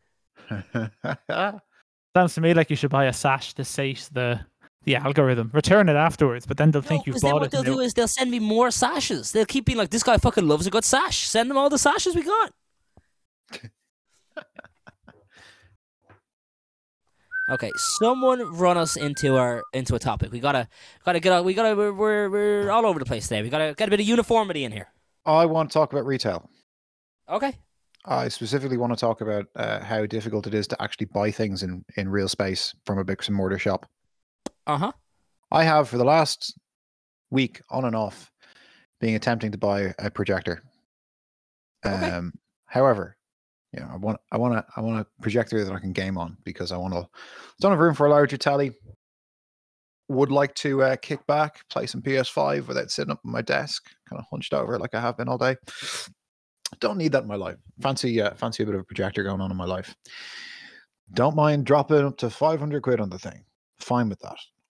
[2.16, 4.40] Sounds to me like you should buy a sash to sate the
[4.86, 5.50] the algorithm.
[5.54, 7.52] Return it afterwards, but then they'll think you've 'cause then bought what it.
[7.52, 9.32] they'll and they'll- do is they'll send me more sashes.
[9.32, 11.28] They'll keep being like, "This guy fucking loves a good sash.
[11.28, 12.54] Send him all the sashes we got."
[17.50, 20.32] okay, someone run us into our into a topic.
[20.32, 20.68] We gotta
[21.06, 21.46] gotta get out.
[21.46, 23.42] We gotta we're, we're we're all over the place today.
[23.44, 24.88] We gotta get a bit of uniformity in here.
[25.26, 26.50] I want to talk about retail.
[27.30, 27.54] Okay.
[28.06, 31.64] I specifically want to talk about uh, how difficult it is to actually buy things
[31.64, 33.86] in, in real space from a bricks and mortar shop.
[34.66, 34.92] Uh huh.
[35.52, 36.58] I have for the last
[37.30, 38.32] week, on and off,
[39.00, 40.64] being attempting to buy a projector.
[41.86, 42.10] Okay.
[42.12, 42.34] Um,
[42.66, 43.18] however,
[43.74, 46.18] you know, I want I want a I want a projector that I can game
[46.18, 47.08] on because I want to.
[47.60, 48.72] Don't have room for a larger telly.
[50.10, 53.84] Would like to uh, kick back, play some PS5 without sitting up on my desk,
[54.08, 55.56] kind of hunched over like I have been all day.
[56.80, 57.58] Don't need that in my life.
[57.82, 59.96] Fancy, uh, fancy a bit of a projector going on in my life.
[61.14, 63.44] Don't mind dropping up to 500 quid on the thing.
[63.80, 64.38] Fine with that.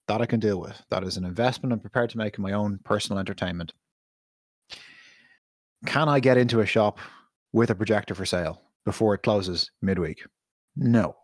[0.08, 0.80] That I can deal with.
[0.90, 3.72] That is an investment I'm prepared to make in my own personal entertainment.
[5.86, 6.98] Can I get into a shop
[7.52, 10.24] with a projector for sale before it closes midweek?
[10.76, 11.16] No.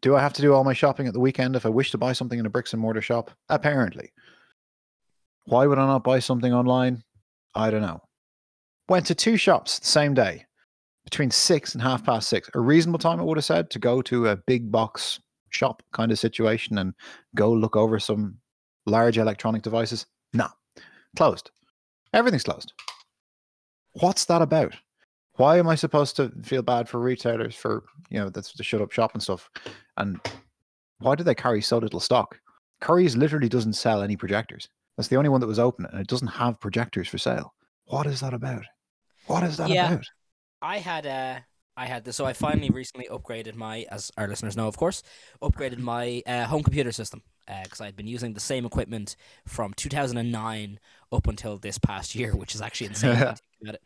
[0.00, 1.98] Do I have to do all my shopping at the weekend if I wish to
[1.98, 3.30] buy something in a bricks and mortar shop?
[3.48, 4.12] Apparently.
[5.44, 7.02] Why would I not buy something online?
[7.54, 8.00] I don't know.
[8.88, 10.46] Went to two shops the same day
[11.04, 12.50] between six and half past six.
[12.54, 15.20] A reasonable time, I would have said, to go to a big box
[15.52, 16.94] shop kind of situation and
[17.34, 18.38] go look over some
[18.86, 20.06] large electronic devices.
[20.32, 20.48] No,
[21.16, 21.50] closed.
[22.12, 22.72] Everything's closed.
[24.00, 24.74] What's that about?
[25.36, 28.80] Why am I supposed to feel bad for retailers for you know that's to shut
[28.80, 29.48] up shop and stuff?
[29.96, 30.20] And
[30.98, 32.38] why do they carry so little stock?
[32.80, 34.68] Curry's literally doesn't sell any projectors.
[34.96, 37.54] That's the only one that was open, and it doesn't have projectors for sale.
[37.86, 38.64] What is that about?
[39.26, 39.92] What is that Yeah.
[39.92, 40.06] about?
[40.60, 41.40] I had uh
[41.76, 45.02] I had this so I finally recently upgraded my as our listeners know of course
[45.40, 47.22] upgraded my uh, home computer system
[47.64, 50.78] because I had been using the same equipment from 2009
[51.10, 53.82] up until this past year which is actually insane about it.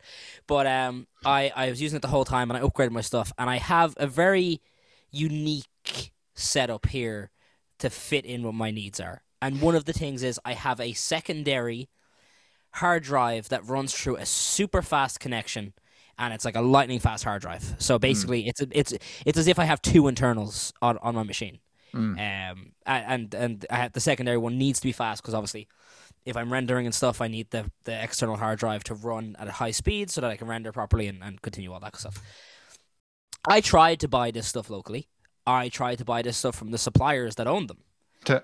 [0.46, 3.33] But um I I was using it the whole time and I upgraded my stuff
[3.38, 4.61] and I have a very
[5.11, 7.31] unique setup here
[7.79, 9.22] to fit in what my needs are.
[9.40, 11.88] And one of the things is I have a secondary
[12.75, 15.72] hard drive that runs through a super fast connection
[16.19, 17.77] and it's like a lightning fast hard drive.
[17.79, 18.93] So basically, it's it's
[19.25, 21.59] it's as if I have two internals on, on my machine.
[21.95, 22.51] Mm.
[22.53, 25.69] Um, and and I have, the secondary one needs to be fast because obviously,
[26.25, 29.49] if I'm rendering and stuff, I need the the external hard drive to run at
[29.49, 32.21] a high speed so that I can render properly and, and continue all that stuff.
[33.49, 35.09] I tried to buy this stuff locally.
[35.47, 37.79] I tried to buy this stuff from the suppliers that own them
[38.25, 38.43] To-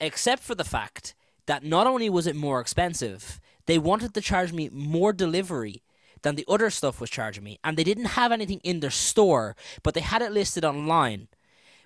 [0.00, 1.14] except for the fact
[1.46, 5.82] that not only was it more expensive, they wanted to charge me more delivery
[6.22, 9.56] than the other stuff was charging me, and they didn't have anything in their store,
[9.82, 11.28] but they had it listed online.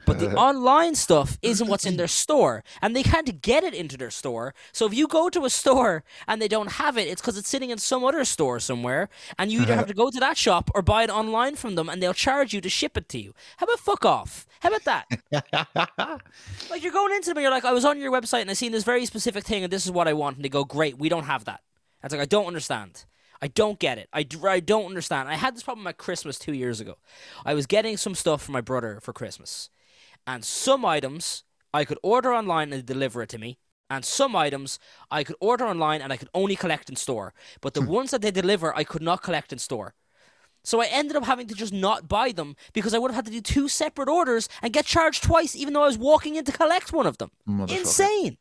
[0.05, 3.97] But the online stuff isn't what's in their store, and they can't get it into
[3.97, 4.55] their store.
[4.73, 7.49] So if you go to a store and they don't have it, it's because it's
[7.49, 10.71] sitting in some other store somewhere, and you either have to go to that shop
[10.75, 13.33] or buy it online from them, and they'll charge you to ship it to you.
[13.59, 14.47] How about fuck off?
[14.61, 15.07] How about that?
[16.71, 18.55] Like you're going into them and you're like, I was on your website and I
[18.55, 20.99] seen this very specific thing and this is what I want, and they go, great,
[20.99, 21.61] we don't have that.
[22.03, 23.05] And it's like I don't understand.
[23.43, 24.09] I don't get it.
[24.13, 25.29] I, I don't understand.
[25.29, 26.97] I had this problem at Christmas two years ago.
[27.45, 29.69] I was getting some stuff for my brother for Christmas,
[30.27, 31.43] and some items
[31.75, 33.59] I could order online and deliver it to me.
[33.91, 34.79] And some items
[35.11, 37.35] I could order online and I could only collect in store.
[37.61, 37.91] But the hmm.
[37.91, 39.95] ones that they deliver, I could not collect in store.
[40.65, 43.27] So I ended up having to just not buy them because I would have had
[43.27, 46.45] to do two separate orders and get charged twice, even though I was walking in
[46.45, 47.33] to collect one of them.
[47.77, 48.39] Insane.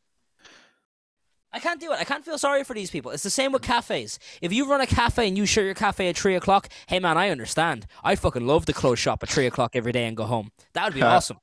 [1.53, 1.99] I can't do it.
[1.99, 3.11] I can't feel sorry for these people.
[3.11, 4.19] It's the same with cafes.
[4.41, 7.17] If you run a cafe and you shut your cafe at three o'clock, hey man,
[7.17, 7.87] I understand.
[8.03, 10.51] I fucking love to close shop at three o'clock every day and go home.
[10.73, 11.39] That would be awesome.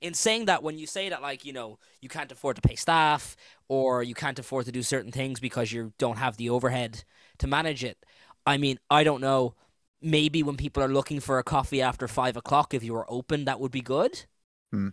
[0.00, 2.76] In saying that, when you say that, like you know, you can't afford to pay
[2.76, 3.34] staff
[3.68, 7.02] or you can't afford to do certain things because you don't have the overhead
[7.38, 7.98] to manage it.
[8.46, 9.54] I mean, I don't know.
[10.00, 13.46] Maybe when people are looking for a coffee after five o'clock, if you were open,
[13.46, 14.26] that would be good.
[14.70, 14.90] Hmm.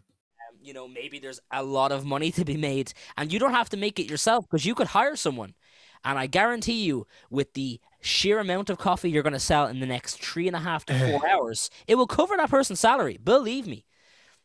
[0.65, 3.69] You know, maybe there's a lot of money to be made, and you don't have
[3.69, 5.53] to make it yourself because you could hire someone.
[6.03, 9.79] And I guarantee you, with the sheer amount of coffee you're going to sell in
[9.79, 13.19] the next three and a half to four hours, it will cover that person's salary.
[13.23, 13.85] Believe me.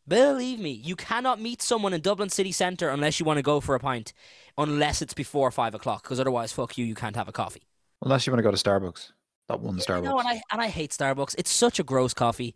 [0.06, 3.60] Believe me, you cannot meet someone in Dublin city centre unless you want to go
[3.60, 4.12] for a pint,
[4.58, 7.62] unless it's before five o'clock, because otherwise, fuck you, you can't have a coffee.
[8.02, 9.12] Unless you want to go to Starbucks.
[9.48, 10.04] That one Starbucks.
[10.04, 11.34] No, and I and I hate Starbucks.
[11.38, 12.54] It's such a gross coffee.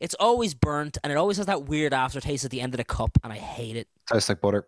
[0.00, 2.84] It's always burnt, and it always has that weird aftertaste at the end of the
[2.84, 3.88] cup, and I hate it.
[4.10, 4.66] Tastes like butter.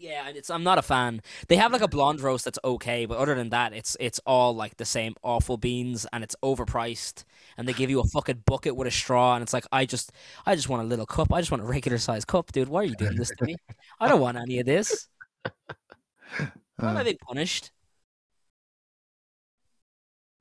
[0.00, 1.22] Yeah, and it's I'm not a fan.
[1.48, 4.54] They have like a blonde roast that's okay, but other than that, it's it's all
[4.54, 7.24] like the same awful beans, and it's overpriced.
[7.56, 10.12] And they give you a fucking bucket with a straw, and it's like I just
[10.46, 11.32] I just want a little cup.
[11.32, 12.68] I just want a regular sized cup, dude.
[12.68, 13.56] Why are you doing this to me?
[13.98, 15.08] I don't want any of this.
[16.78, 17.72] Why am I Uh, being punished?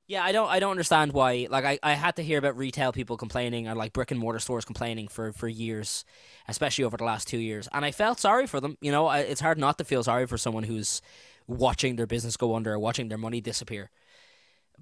[0.08, 2.94] Yeah, I don't I don't understand why like I, I had to hear about retail
[2.94, 6.06] people complaining or like brick and mortar stores complaining for, for years,
[6.48, 7.68] especially over the last two years.
[7.74, 8.78] And I felt sorry for them.
[8.80, 11.02] You know, I, it's hard not to feel sorry for someone who's
[11.46, 13.90] watching their business go under or watching their money disappear.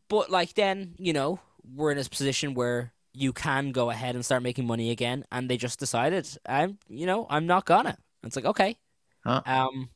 [0.09, 1.39] But like then, you know,
[1.75, 5.49] we're in a position where you can go ahead and start making money again and
[5.49, 7.97] they just decided I'm you know, I'm not gonna.
[8.21, 8.77] And it's like, okay.
[9.23, 9.41] Huh.
[9.45, 9.89] Um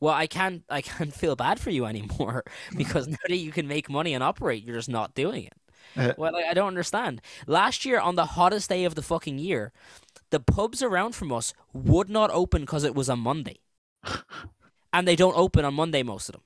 [0.00, 0.64] well, I can't.
[0.68, 2.44] I can't feel bad for you anymore
[2.76, 5.54] because now that you can make money and operate, you're just not doing it.
[5.96, 7.20] Uh, Well, like, I don't understand.
[7.46, 9.72] Last year, on the hottest day of the fucking year,
[10.30, 13.58] the pubs around from us would not open because it was a Monday,
[14.92, 16.42] and they don't open on Monday most of them.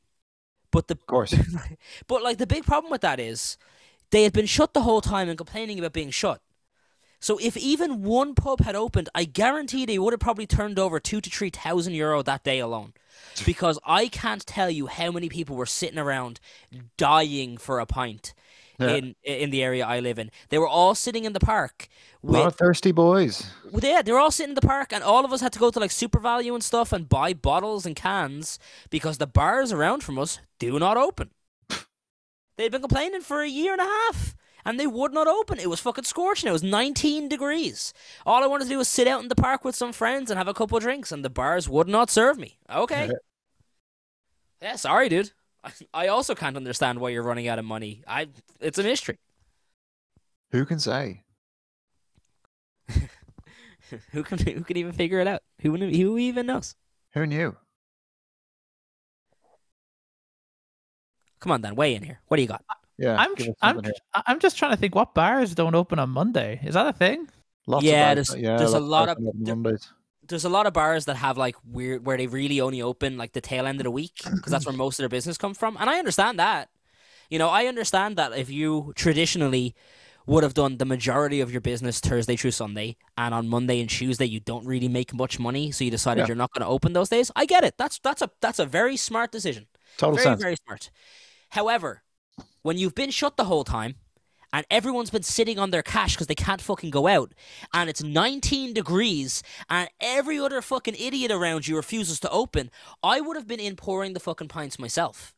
[0.71, 1.35] But the of course.
[2.09, 3.59] but like the big problem with that is
[4.11, 6.41] they had been shut the whole time and complaining about being shut.
[7.23, 10.99] So if even one pub had opened, I guarantee they would have probably turned over
[11.01, 12.93] two to three thousand euro that day alone.
[13.47, 16.41] Because I can't tell you how many people were sitting around
[16.97, 18.35] dying for a pint
[18.81, 18.89] Yeah.
[18.97, 20.31] in in the area I live in.
[20.49, 21.89] They were all sitting in the park
[22.25, 23.47] A lot of thirsty boys.
[23.71, 25.59] well, yeah, they were all sitting in the park, and all of us had to
[25.61, 28.59] go to like SuperValu and stuff and buy bottles and cans
[28.91, 31.31] because the bars around from us do not open.
[32.57, 35.59] They'd been complaining for a year and a half, and they would not open.
[35.59, 36.49] It was fucking scorching.
[36.49, 37.93] It was 19 degrees.
[38.25, 40.39] All I wanted to do was sit out in the park with some friends and
[40.39, 42.59] have a couple of drinks, and the bars would not serve me.
[42.73, 43.11] Okay.
[44.61, 45.33] yeah, sorry, dude.
[45.95, 48.03] I also can't understand why you're running out of money.
[48.07, 48.29] I,
[48.61, 49.19] it's a mystery.
[50.51, 51.23] Who can say?
[54.11, 55.41] who can who can even figure it out?
[55.61, 56.75] Who who even knows?
[57.15, 57.57] Who knew?
[61.41, 62.21] Come on, then, weigh in here.
[62.29, 62.65] What do you got?
[63.03, 63.17] Yeah.
[63.19, 63.93] I'm give tr- us I'm here.
[64.27, 66.61] I'm just trying to think what bars don't open on Monday.
[66.65, 67.29] Is that a thing?
[67.67, 69.93] Lots Yeah, of bars, there's- yeah, there's a lot of- there- Mondays.
[70.29, 73.33] There's a lot of bars that have like weird where they really only open like
[73.33, 75.77] the tail end of the week because that's where most of their business come from,
[75.81, 76.71] and I understand that.
[77.29, 79.75] You know, I understand that if you traditionally
[80.27, 83.91] would have done the majority of your business Thursday through Sunday, and on Monday and
[83.91, 86.27] Tuesday you don't really make much money, so you decided Yeah.
[86.29, 87.33] you're not going to open those days.
[87.35, 87.75] I get it.
[87.77, 89.67] That's that's a that's a very smart decision.
[89.99, 90.41] Total very sense.
[90.43, 90.91] very smart.
[91.51, 92.02] However,
[92.63, 93.97] when you've been shut the whole time
[94.53, 97.33] and everyone's been sitting on their cash because they can't fucking go out
[97.73, 102.71] and it's 19 degrees and every other fucking idiot around you refuses to open
[103.03, 105.35] i would have been in pouring the fucking pints myself.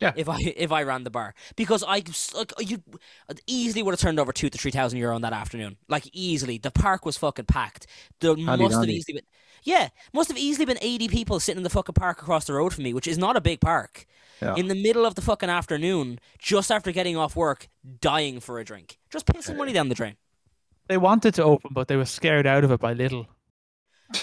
[0.00, 0.12] Yeah.
[0.16, 1.32] if i if i ran the bar.
[1.54, 2.02] Because i
[2.34, 2.82] like uh, you
[3.28, 5.76] uh, easily would have turned over two to three thousand euro on that afternoon.
[5.88, 6.58] Like easily.
[6.58, 7.86] The park was fucking packed.
[8.20, 9.24] There must have easily been
[9.62, 12.72] yeah must have easily been 80 people sitting in the fucking park across the road
[12.74, 14.06] from me which is not a big park
[14.40, 14.54] Yeah.
[14.56, 17.68] in the middle of the fucking afternoon, just after getting off work,
[18.00, 20.16] dying for a drink, just pissing money down the drain.
[20.88, 23.28] They wanted to open, but they were scared out of it by little.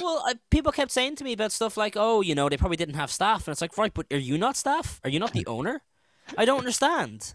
[0.02, 2.76] Well, uh, people kept saying to me about stuff like, "Oh, you know, they probably
[2.78, 5.00] didn't have staff," and it's like, right, but are you not staff?
[5.04, 5.82] Are you not the owner?
[6.38, 7.34] I don't understand.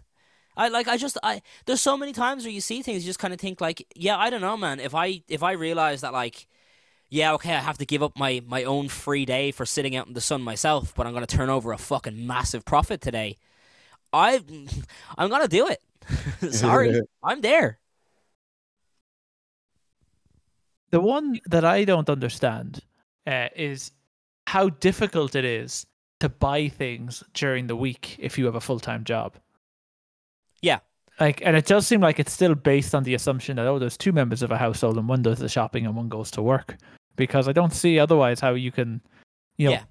[0.55, 3.19] I like, I just, I there's so many times where you see things, you just
[3.19, 4.79] kind of think like, yeah, I don't know, man.
[4.79, 6.47] If I if I realize that like.
[7.15, 10.05] Yeah, okay, I have to give up my, my own free day for sitting out
[10.05, 13.37] in the sun myself, but I'm going to turn over a fucking massive profit today.
[14.11, 14.43] I,
[15.17, 15.81] I'm going to do it.
[16.53, 17.79] Sorry, I'm there.
[20.89, 22.81] The one that I don't understand
[23.25, 23.93] uh, is
[24.45, 25.87] how difficult it is
[26.19, 29.35] to buy things during the week if you have a full time job.
[30.61, 30.79] Yeah.
[31.17, 33.95] Like, and it does seem like it's still based on the assumption that oh, there's
[33.95, 36.75] two members of a household and one does the shopping and one goes to work.
[37.15, 39.01] Because I don't see otherwise how you can,
[39.57, 39.83] you know, Yeah.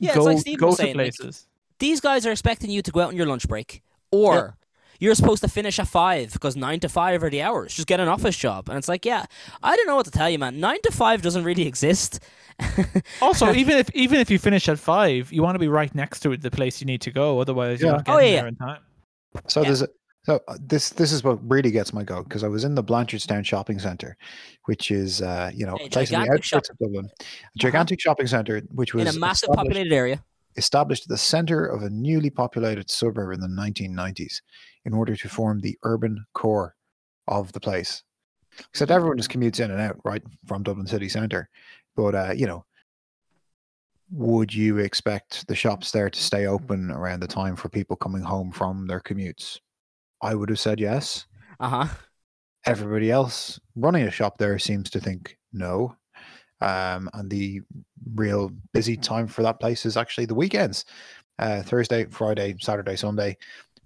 [0.00, 0.96] Yeah, go it's like Steve go was to saying.
[0.96, 1.46] like, places.
[1.80, 4.56] these guys are expecting you to go out on your lunch break, or
[5.00, 7.74] you're supposed to finish at five because nine to five are the hours.
[7.74, 9.24] Just get an office job, and it's like, yeah,
[9.62, 10.60] I don't know what to tell you, man.
[10.60, 12.20] Nine to five doesn't really exist.
[13.22, 16.20] Also, even if even if you finish at five, you want to be right next
[16.20, 17.40] to the place you need to go.
[17.40, 17.96] Otherwise, you're Yeah.
[17.96, 18.80] not Oh, yeah, there in time.
[19.48, 19.66] So Yeah.
[19.68, 19.88] there's a,
[20.28, 22.84] so uh, this this is what really gets my goat because I was in the
[22.84, 24.14] Blanchardstown shopping centre,
[24.66, 28.26] which is uh, you know A place in the outskirts of Dublin, a gigantic shopping
[28.26, 30.22] centre which was in a massive populated area.
[30.58, 34.42] established at the centre of a newly populated suburb in the 1990s
[34.84, 36.74] in order to form the urban core
[37.26, 38.02] of the place.
[38.68, 41.48] Except everyone just commutes in and out, right, from Dublin city centre.
[41.96, 42.66] But uh, you know,
[44.10, 48.20] would you expect the shops there to stay open around the time for people coming
[48.20, 49.58] home from their commutes?
[50.22, 51.26] I would have said yes.
[51.60, 51.94] Uh huh.
[52.66, 55.96] Everybody else running a shop there seems to think no.
[56.60, 57.60] Um, and the
[58.14, 60.84] real busy time for that place is actually the weekends
[61.38, 63.36] uh, Thursday, Friday, Saturday, Sunday,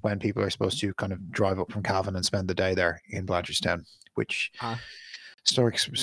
[0.00, 2.74] when people are supposed to kind of drive up from Cavan and spend the day
[2.74, 4.76] there in Blanchardstown, which Uh.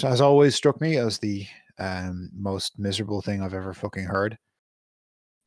[0.09, 1.47] has always struck me as the
[1.79, 4.37] um, most miserable thing I've ever fucking heard.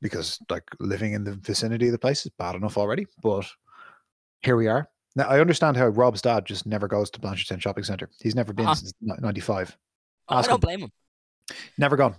[0.00, 3.46] Because like living in the vicinity of the place is bad enough already, but
[4.42, 4.88] here we are.
[5.14, 8.08] Now I understand how Rob's dad just never goes to Blanchardstown Shopping Centre.
[8.20, 8.74] He's never been Uh-huh.
[8.74, 9.76] since '95.
[10.28, 10.60] Oh, I don't him.
[10.60, 10.92] blame him.
[11.78, 12.14] Never gone.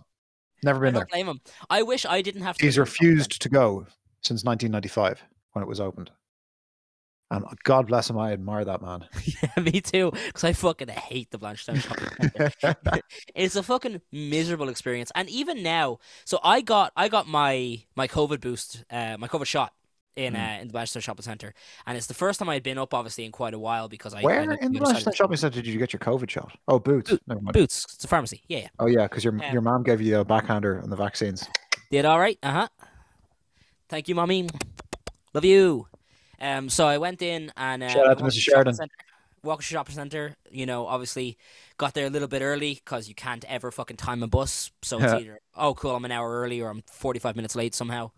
[0.64, 1.02] Never I been there.
[1.06, 1.42] don't blame him.
[1.70, 2.66] I wish I didn't have to.
[2.66, 3.88] He's live in a shopping refused to go
[4.22, 6.12] since 1995 when it was opened.
[7.32, 9.08] And God bless him, I admire that man.
[9.26, 10.12] Yeah, me too.
[10.28, 13.02] Because I fucking hate the Blanchardstown shopping centre.
[13.36, 15.12] it's a fucking miserable experience.
[15.16, 19.48] And even now, so I got I got my my COVID boost, uh, my COVID
[19.48, 19.74] shot
[20.16, 20.58] in Mm.
[20.58, 21.54] uh, in the Blanchardstown shopping centre,
[21.86, 24.22] and it's the first time I'd been up, obviously, in quite a while because I
[24.22, 26.56] Where in the other side of Blanchardstown Shopping Centre did you get your COVID shot?
[26.68, 27.12] Oh, Boots.
[27.28, 27.54] Mind.
[27.54, 27.86] Boots.
[27.96, 28.44] It's a pharmacy.
[28.48, 28.68] Yeah, yeah.
[28.80, 29.52] Oh, yeah, because your, Yeah.
[29.52, 31.48] your mom gave you a backhander on the vaccines.
[31.92, 32.38] Did all right.
[32.44, 32.68] Uh huh.
[33.90, 34.50] Thank you, mommy.
[35.34, 35.88] Love you.
[36.40, 38.40] Um, so I went in and uh, Shout out to Mrs.
[38.42, 38.76] Sheridan.
[39.44, 40.36] Walked shopping centre.
[40.52, 41.38] You know, obviously
[41.78, 44.72] got there a little bit early because you can't ever fucking time a bus.
[44.82, 45.20] So it's Yeah.
[45.20, 48.12] either oh cool, I'm an hour early or I'm 45 minutes late somehow.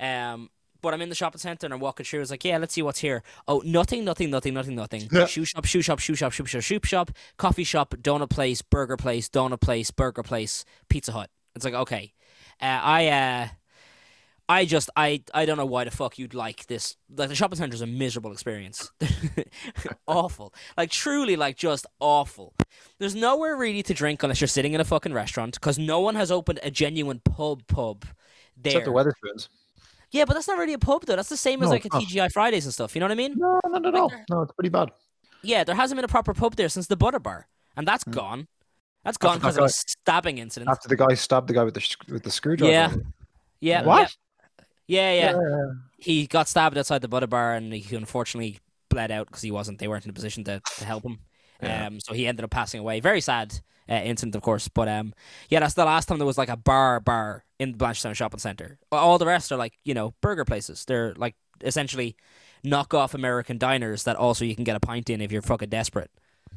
[0.00, 2.20] Um, but I'm in the shopping centre and I'm walking through.
[2.20, 3.22] It's like, yeah, let's see what's here.
[3.46, 5.08] Oh, nothing, nothing, nothing, nothing, nothing.
[5.10, 5.26] Yeah.
[5.26, 8.96] Shoe shop, shoe shop, shoe shop, shoe shop, shoe shop, coffee shop, donut place, burger
[8.96, 11.30] place, donut place, burger place, Pizza Hut.
[11.54, 12.12] It's like okay,
[12.60, 13.48] uh, I uh,
[14.48, 16.96] I just I I don't know why the fuck you'd like this.
[17.14, 18.90] Like the shopping centre is a miserable experience,
[20.06, 20.54] awful.
[20.76, 22.54] Like truly, like just awful.
[22.98, 26.14] There's nowhere really to drink unless you're sitting in a fucking restaurant because no one
[26.14, 28.06] has opened a genuine pub pub
[28.56, 28.78] there.
[28.78, 29.48] Except the Wetherspoons.
[30.10, 31.16] Yeah, but that's not really a pub though.
[31.16, 32.02] That's the same as No, like a it's not.
[32.04, 32.94] TGI Fridays and stuff.
[32.94, 33.34] You know what I mean?
[33.36, 34.12] No, not at Like all.
[34.30, 34.90] No, it's pretty bad.
[35.42, 38.10] Yeah, there hasn't been a proper pub there since the Butter Bar, and that's Hmm.
[38.12, 38.48] gone.
[39.04, 40.70] That's gone because that of a stabbing incident.
[40.70, 42.72] After the guy stabbed the guy with the, sh- with the screwdriver.
[42.72, 42.92] Yeah.
[43.60, 43.82] yeah.
[43.84, 44.16] What?
[44.86, 45.30] Yeah, yeah.
[45.32, 45.40] yeah.
[45.40, 45.70] Yeah.
[45.98, 49.78] He got stabbed outside the Butter Bar, and he unfortunately bled out because he wasn't.
[49.78, 51.18] They weren't in a position to, to help him.
[51.62, 51.86] Yeah.
[51.86, 53.00] Um, so he ended up passing away.
[53.00, 54.68] Very sad uh, incident, of course.
[54.68, 55.12] But um,
[55.48, 58.38] yeah, that's the last time there was like a bar bar in the Blanchardstown Shopping
[58.40, 58.78] Centre.
[58.92, 60.84] All the rest are like you know burger places.
[60.84, 62.16] They're like essentially
[62.64, 66.10] knockoff American diners that also you can get a pint in if you're fucking desperate.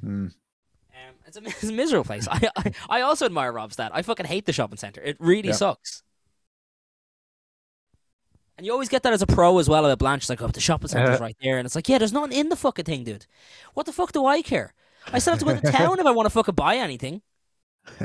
[0.03, 2.27] Um, it's, a, it's a miserable place.
[2.29, 3.91] I, I I also admire Rob's dad.
[3.93, 5.01] I fucking hate the shopping center.
[5.01, 5.55] It really Yeah.
[5.55, 6.03] sucks.
[8.57, 10.23] And you always get that as a pro as well about Blanche.
[10.23, 11.23] It's like, oh, the shopping center's Uh.
[11.23, 13.25] right there, and it's like, yeah, there's nothing in the fucking thing, dude.
[13.73, 14.73] What the fuck do I care?
[15.13, 17.21] I still have to go to town if I want to fucking buy anything.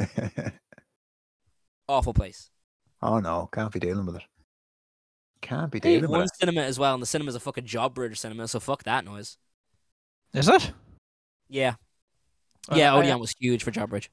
[1.89, 2.51] Awful place.
[3.03, 3.49] oh, no.
[3.53, 4.23] Can't be dealing with it.
[5.43, 6.35] Can't be They have dealing with one it.
[6.37, 9.37] cinema as well, and the cinema's a fucking job bridge cinema, so fuck that noise.
[10.33, 10.73] Is it?
[11.49, 11.75] Yeah,
[12.71, 12.93] Uh, yeah.
[12.93, 14.11] I- Odeon was huge for job bridge.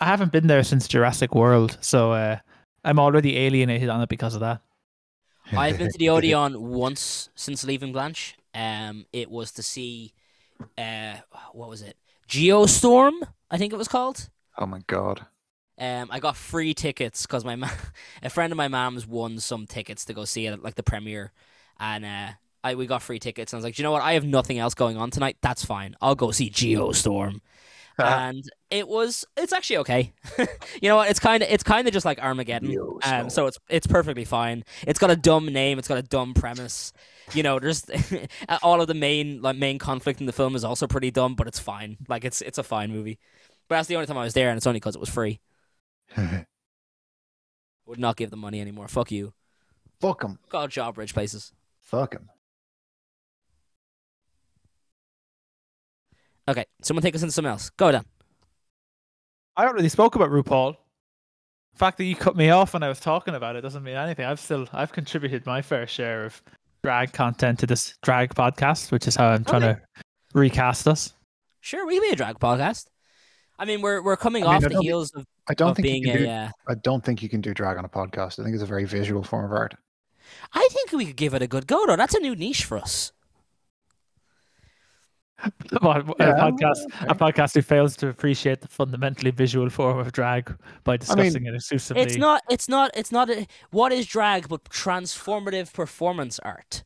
[0.00, 2.38] I haven't been there since Jurassic World, so uh,
[2.84, 4.60] I'm already alienated on it because of that.
[5.52, 8.36] I've been to the Odeon once since leaving Blanche.
[8.54, 10.12] Um, it was to see,
[10.78, 11.16] uh,
[11.52, 11.96] what was it?
[12.28, 13.12] Geostorm,
[13.50, 14.28] I think it was called.
[14.58, 15.26] Oh, my God.
[15.76, 17.68] Um, I got free tickets because my ma-
[18.22, 20.84] a friend of my mom's won some tickets to go see it at like the
[20.84, 21.32] premiere,
[21.80, 22.28] and uh,
[22.62, 23.52] I we got free tickets.
[23.52, 24.02] And I was like, "Do you know what?
[24.02, 25.36] I have nothing else going on tonight.
[25.40, 25.96] That's fine.
[26.00, 27.40] I'll go see Geostorm.
[27.98, 30.12] And it was it's actually okay.
[30.38, 31.10] you know what?
[31.10, 32.76] It's kind of it's kind of just like Armageddon.
[33.04, 34.64] Um, so it's it's perfectly fine.
[34.86, 35.78] It's got a dumb name.
[35.78, 36.92] It's got a dumb premise.
[37.32, 37.84] You know, there's
[38.62, 41.46] all of the main like main conflict in the film is also pretty dumb, but
[41.46, 41.96] it's fine.
[42.08, 43.18] Like it's it's a fine movie.
[43.68, 45.40] But that's the only time I was there, and it's only because it was free.
[47.86, 48.88] Would not give them money anymore.
[48.88, 49.32] Fuck you.
[50.00, 50.38] Fuck him.
[50.48, 51.52] God, job bridge places.
[51.80, 52.28] Fuck him.
[56.48, 57.70] Okay, someone take us into something else.
[57.70, 58.04] Go down.
[59.56, 60.76] I already spoke about RuPaul.
[61.74, 63.96] The fact that you cut me off when I was talking about it doesn't mean
[63.96, 64.24] anything.
[64.26, 66.42] I've still I've contributed my fair share of
[66.82, 69.80] drag content to this drag podcast, which is how I'm trying Okay.
[69.80, 70.02] to
[70.34, 71.14] recast us.
[71.60, 72.86] Sure, we can be a drag podcast.
[73.58, 75.54] I mean, we're we're coming I mean, off I the don't think- heels of, I
[75.54, 76.34] don't of think you being can do, a.
[76.44, 78.38] Uh, I don't think you can do drag on a podcast.
[78.38, 79.74] I think it's a very visual form of art.
[80.52, 81.96] I think we could give it a good go though.
[81.96, 83.12] That's a new niche for us.
[85.80, 87.06] What, a podcast okay.
[87.08, 90.54] a podcast who fails to appreciate the fundamentally visual form of drag
[90.84, 92.02] by discussing it exclusively.
[92.02, 92.42] It's not.
[92.48, 92.92] It's not.
[92.94, 93.28] It's not.
[93.30, 96.84] A, what is drag but transformative performance art?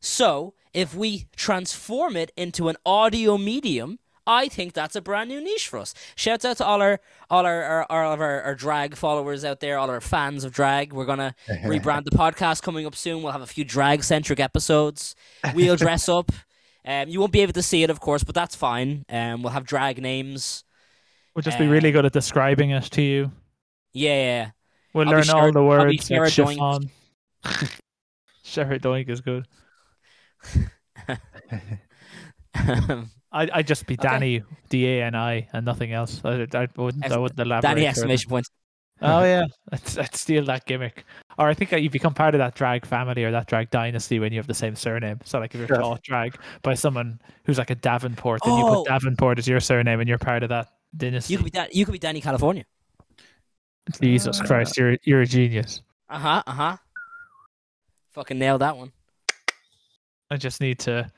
[0.00, 5.40] So if we transform it into an audio medium, I think that's a brand new
[5.40, 5.94] niche for us.
[6.14, 9.60] Shouts out to all our all our, our all of our, our drag followers out
[9.60, 10.92] there, all our fans of drag.
[10.92, 13.22] We're gonna rebrand the podcast coming up soon.
[13.22, 15.16] We'll have a few drag centric episodes.
[15.54, 16.30] We'll dress up.
[16.84, 19.04] Um, you won't be able to see it, of course, but that's fine.
[19.08, 20.64] Um, we'll have drag names.
[21.34, 23.32] We'll just be really good at describing it to you.
[23.92, 24.50] Yeah, yeah.
[24.92, 26.06] We'll I'll learn all the words.
[26.06, 26.90] Sarah like Doink.
[28.42, 29.46] Sarah Doink is good.
[31.08, 31.16] yeah.
[33.32, 33.96] I I just be.
[33.96, 36.20] Danny D A N I and nothing else.
[36.24, 37.62] I, I wouldn't I wouldn't elaborate.
[37.62, 38.48] Danny exclamation point.
[39.00, 41.04] Oh yeah, I'd, I'd steal that gimmick.
[41.40, 44.18] Or I think that you become part of that drag family or that drag dynasty
[44.18, 45.20] when you have the same surname.
[45.24, 45.78] So like if you're Sure.
[45.78, 48.74] taught drag by someone who's like a Davenport, then you Oh.
[48.84, 51.32] put Davenport as your surname and you're part of that dynasty.
[51.32, 52.64] You could be Dan- you could be Danny California.
[54.00, 55.82] Jesus Uh, Christ, you're you're a genius.
[56.10, 56.42] Uh huh.
[56.46, 56.76] Uh huh.
[58.12, 58.92] Fucking nailed that one.
[60.30, 61.10] I just need to,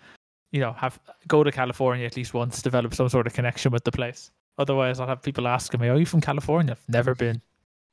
[0.53, 3.83] you know, have go to California at least once, develop some sort of connection with
[3.85, 4.31] the place.
[4.57, 7.43] Otherwise, I'll have people asking me, "Are you from California?" I've never been.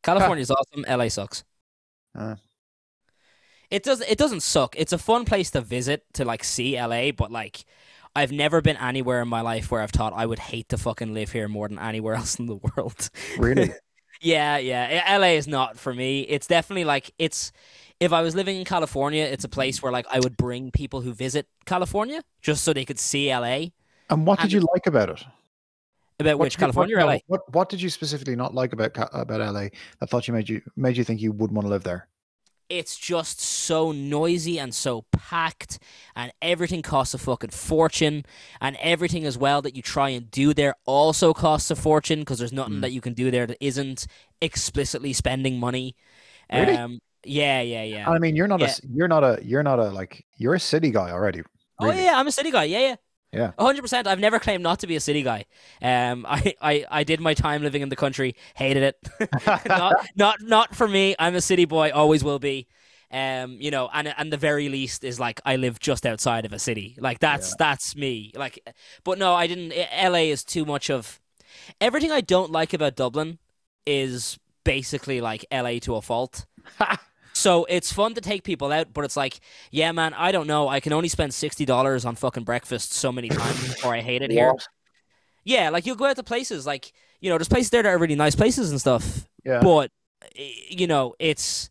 [0.04, 0.86] California's awesome.
[0.88, 1.44] LA sucks.
[2.20, 2.36] Uh.
[3.72, 4.02] It does.
[4.02, 4.76] It doesn't suck.
[4.78, 7.66] It's a fun place to visit to like see LA, but like,
[8.16, 11.14] I've never been anywhere in my life where I've thought I would hate to fucking
[11.14, 13.10] live here more than anywhere else in the world.
[13.38, 13.72] Really?
[14.22, 15.18] yeah, yeah.
[15.18, 16.22] LA is not for me.
[16.22, 17.52] It's definitely like it's.
[18.00, 21.02] If I was living in California, it's a place where like I would bring people
[21.02, 23.68] who visit California just so they could see LA.
[24.10, 25.24] And what did And- you like about it?
[26.20, 27.20] About What which you- California what, or LA?
[27.28, 30.62] What What did you specifically not like about about LA that thought you made you
[30.76, 32.08] made you think you would want to live there?
[32.72, 35.80] it's just so noisy and so packed
[36.16, 38.24] and everything costs a fucking fortune
[38.62, 42.38] and everything as well that you try and do there also costs a fortune because
[42.38, 42.82] there's nothing Mm.
[42.82, 44.06] that you can do there that isn't
[44.40, 45.96] explicitly spending money
[46.54, 46.76] Really?
[46.78, 48.70] um yeah yeah yeah I mean, you're not a Yeah.
[48.70, 51.42] s- you're not a you're not a like you're a city guy already.
[51.80, 52.96] oh yeah i'm a city guy yeah yeah
[53.32, 53.52] Yeah.
[53.60, 55.46] 100% i've never claimed not to be a city guy
[55.84, 58.98] um i i, I did my time living in the country hated it
[59.68, 61.16] not not not for me.
[61.20, 62.68] I'm a city boy, always will be.
[63.12, 66.54] Um, you know, and and the very least is like I live just outside of
[66.54, 66.96] a city.
[67.00, 67.56] Like that's Yeah.
[67.58, 68.32] that's me.
[68.36, 68.60] Like,
[69.04, 69.74] but no, I didn't.
[70.00, 71.20] LA is too much of
[71.82, 73.40] everything I don't like about Dublin
[73.86, 76.46] is basically like LA to a fault.
[77.40, 79.40] So it's fun to take people out, but it's like,
[79.72, 80.68] yeah, man, I don't know.
[80.68, 84.22] I can only spend sixty dollars on fucking breakfast so many times before I hate
[84.22, 84.54] it here.
[85.46, 87.98] Yeah, like you'll go out to places like you know, there's places there that are
[87.98, 89.60] really nice places and stuff Yeah.
[89.62, 89.92] but
[90.38, 91.70] eh, you know it's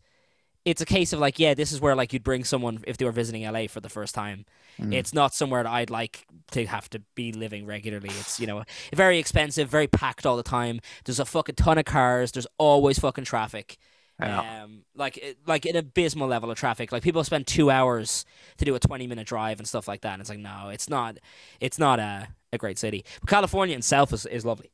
[0.65, 3.05] it's a case of like yeah this is where like you'd bring someone if they
[3.05, 4.45] were visiting la for the first time
[4.79, 4.93] Mm.
[4.93, 8.63] it's not somewhere that i'd like to have to be living regularly it's you know
[8.95, 12.97] very expensive very packed all the time there's a fucking ton of cars there's always
[12.97, 13.77] fucking traffic
[14.21, 14.63] Yeah.
[14.63, 18.25] um like it- like an abysmal level of traffic like people spend two hours
[18.57, 20.89] to do a 20 minute drive and stuff like that and it's like no it's
[20.89, 21.17] not
[21.61, 24.71] it's not a, a great city but california itself is, is lovely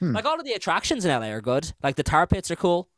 [0.00, 0.14] Hmm.
[0.14, 1.72] like all of the attractions in LA are good.
[1.82, 2.88] Like the tar pits are cool.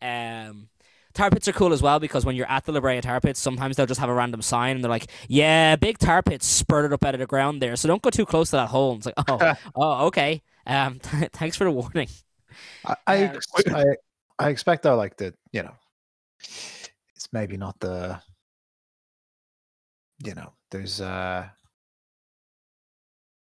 [0.00, 0.68] Um,
[1.14, 3.40] tar pits are cool as well because when you're at the La Brea tar pits,
[3.40, 6.92] sometimes they'll just have a random sign and they're like, "Yeah, big tar pits spurted
[6.92, 8.98] up out of the ground there, so don't go too close to that hole." And
[9.00, 10.42] it's like, "Oh, oh, okay.
[10.66, 10.98] Um,
[11.34, 12.08] thanks for the warning."
[12.84, 13.84] I I, I
[14.38, 15.74] I expect though, like that, you know,
[17.14, 18.20] it's maybe not the,
[20.24, 21.48] you know, there's uh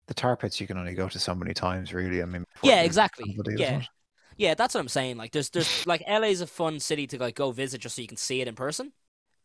[0.07, 2.23] the tar pits you can only go to so many times, really.
[2.23, 3.25] I mean, Yeah, exactly.
[3.27, 3.83] somebody, Yeah.
[4.37, 5.19] Yeah, that's what I'm saying.
[5.19, 8.09] Like, there's, there's, like, LA's a fun city to like go visit just so you
[8.09, 8.93] can see it in person.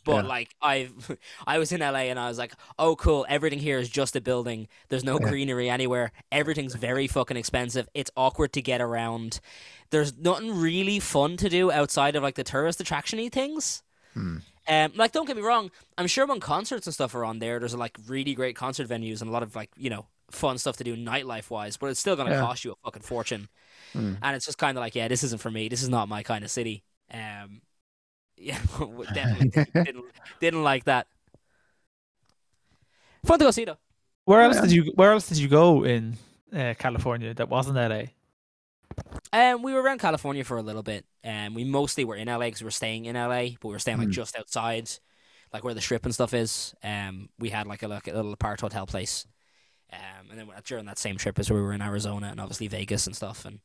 [0.06, 0.30] But Yeah.
[0.30, 3.26] like, I've, I was in LA and I was like, oh, cool.
[3.28, 4.68] Everything here is just a building.
[4.88, 5.28] There's no Yeah.
[5.30, 6.12] greenery anywhere.
[6.32, 7.90] Everything's very fucking expensive.
[7.94, 9.42] It's awkward to get around.
[9.90, 13.84] There's nothing really fun to do outside of like the tourist attractiony things.
[14.14, 14.38] Hmm.
[14.68, 15.70] Um, like, don't get me wrong.
[15.98, 19.22] I'm sure when concerts and stuff are on there, there's like really great concert venues
[19.22, 21.78] and a lot of like you know fun stuff to do nightlife wise.
[21.78, 22.40] But it's still gonna Yeah.
[22.42, 23.48] cost you a fucking fortune
[23.94, 24.14] Hmm.
[24.24, 25.68] and it's just kind of like, yeah, this isn't for me.
[25.70, 26.84] This is not my kind of city.
[27.14, 27.62] Um,
[28.38, 28.60] yeah,
[29.14, 29.52] definitely
[29.84, 30.06] didn't,
[30.40, 31.08] didn't like that.
[33.26, 33.78] Fun to go see though.
[34.26, 34.62] Where else yeah.
[34.62, 36.18] did you Where else did you go in
[36.54, 38.04] uh, California that wasn't LA?
[39.34, 41.06] Um, we were around California for a little bit.
[41.24, 43.80] Um, we mostly were in LA because we were staying in LA, but we were
[43.80, 44.12] staying like Hmm.
[44.14, 44.90] just outside,
[45.54, 46.74] like where the strip and stuff is.
[46.84, 49.26] Um, we had like a, like a little apart hotel place.
[49.92, 52.68] Um, and then during that same trip is where we were in Arizona and obviously
[52.68, 53.60] Vegas and stuff, and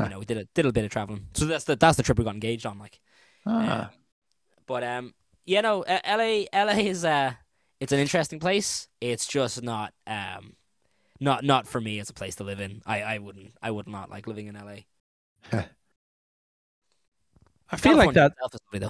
[0.00, 1.26] you know we did a did a bit of traveling.
[1.34, 3.00] So that's the that's the trip we got engaged on, like.
[3.46, 3.90] Ah, Um,
[4.72, 5.12] but um,
[5.44, 7.34] you know, uh, LA, LA is uh,
[7.78, 8.88] it's an interesting place.
[9.02, 10.54] It's just not um,
[11.20, 12.80] not not for me as a place to live in.
[12.86, 14.76] I, I wouldn't I would not like living in LA.
[17.70, 18.32] I feel like that.
[18.72, 18.88] lovely.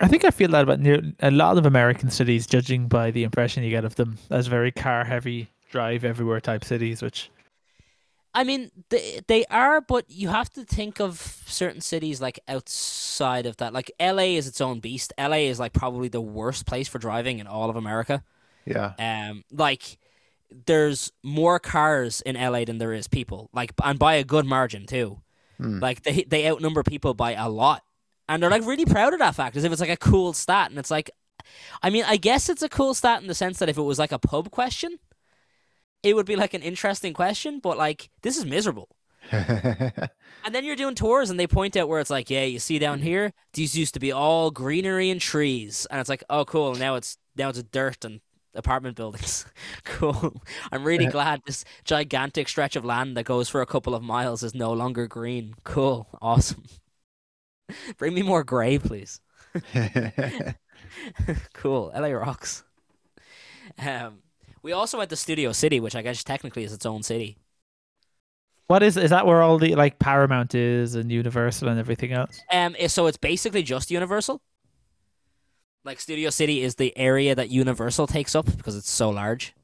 [0.00, 3.22] I think I feel that about near a lot of American cities, judging by the
[3.22, 7.30] impression you get of them as very car heavy, drive everywhere type cities, which
[8.32, 13.46] I mean, they they are, but you have to think of certain cities like outside
[13.46, 13.72] of that.
[13.72, 15.12] Like LA is its own beast.
[15.18, 18.22] LA is like probably the worst place for driving in all of America.
[18.64, 18.92] Yeah.
[18.98, 19.98] Um, like
[20.66, 23.50] there's more cars in LA than there is people.
[23.52, 25.20] Like, and by a good margin too.
[25.58, 25.80] Hmm.
[25.80, 27.82] Like they they outnumber people by a lot,
[28.28, 30.70] and they're like really proud of that fact, as if it's like a cool stat.
[30.70, 31.10] And it's like,
[31.82, 33.98] I mean, I guess it's a cool stat in the sense that if it was
[33.98, 34.98] like a pub question,
[36.02, 37.60] it would be like an interesting question.
[37.60, 38.88] But like, this is miserable.
[40.44, 42.78] And then you're doing tours, and they point out where it's like, yeah, you see
[42.78, 46.74] down here, these used to be all greenery and trees, and it's like, oh, cool.
[46.74, 48.20] Now it's now it's dirt and
[48.54, 49.44] apartment buildings.
[49.84, 50.42] cool.
[50.72, 54.42] I'm really glad this gigantic stretch of land that goes for a couple of miles
[54.42, 55.54] is no longer green.
[55.64, 56.08] Cool.
[56.22, 56.64] Awesome.
[57.98, 59.20] Bring me more gray, please.
[61.52, 61.92] cool.
[61.94, 62.64] LA rocks.
[63.78, 64.20] Um,
[64.62, 67.38] we also went to Studio City, which I guess technically is its own city.
[68.66, 72.40] What is is that where all the like Paramount is and Universal and everything else?
[72.52, 74.40] Um, so it's basically just Universal.
[75.84, 79.54] Like Studio City is the area that Universal takes up because it's so large.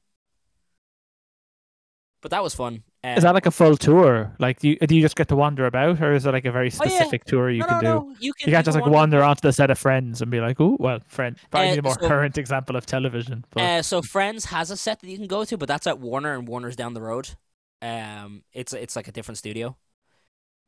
[2.20, 2.82] But that was fun.
[3.07, 4.34] Um, Is that like a full tour?
[4.40, 6.50] Like, do you, do you just get to wander about, or is it like a
[6.50, 6.90] very Oh, yeah.
[6.90, 7.86] specific tour you no, can no, do?
[8.09, 8.14] no.
[8.18, 8.48] You can.
[8.48, 10.98] You can't just like wander onto the set of Friends and be like, "Oh, well,
[11.07, 13.44] friend." Probably Uh, a more so- current example of television.
[13.50, 16.00] But Uh, so Friends has a set that you can go to, but that's at
[16.00, 17.36] Warner, and Warner's down the road.
[17.80, 19.76] Um, it's it's like a different studio.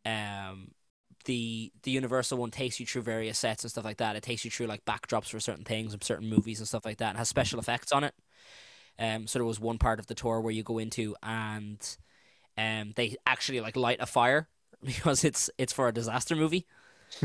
[0.06, 0.70] Um,
[1.24, 4.16] the the Universal one takes you through various sets and stuff like that.
[4.16, 6.98] It takes you through like backdrops for certain things and certain movies and stuff like
[6.98, 8.14] that, and has special effects on it.
[8.98, 11.78] Um, so there was one part of the tour where you go into and
[12.58, 14.48] um they actually like light a fire
[14.84, 16.66] because it's it's for a disaster movie.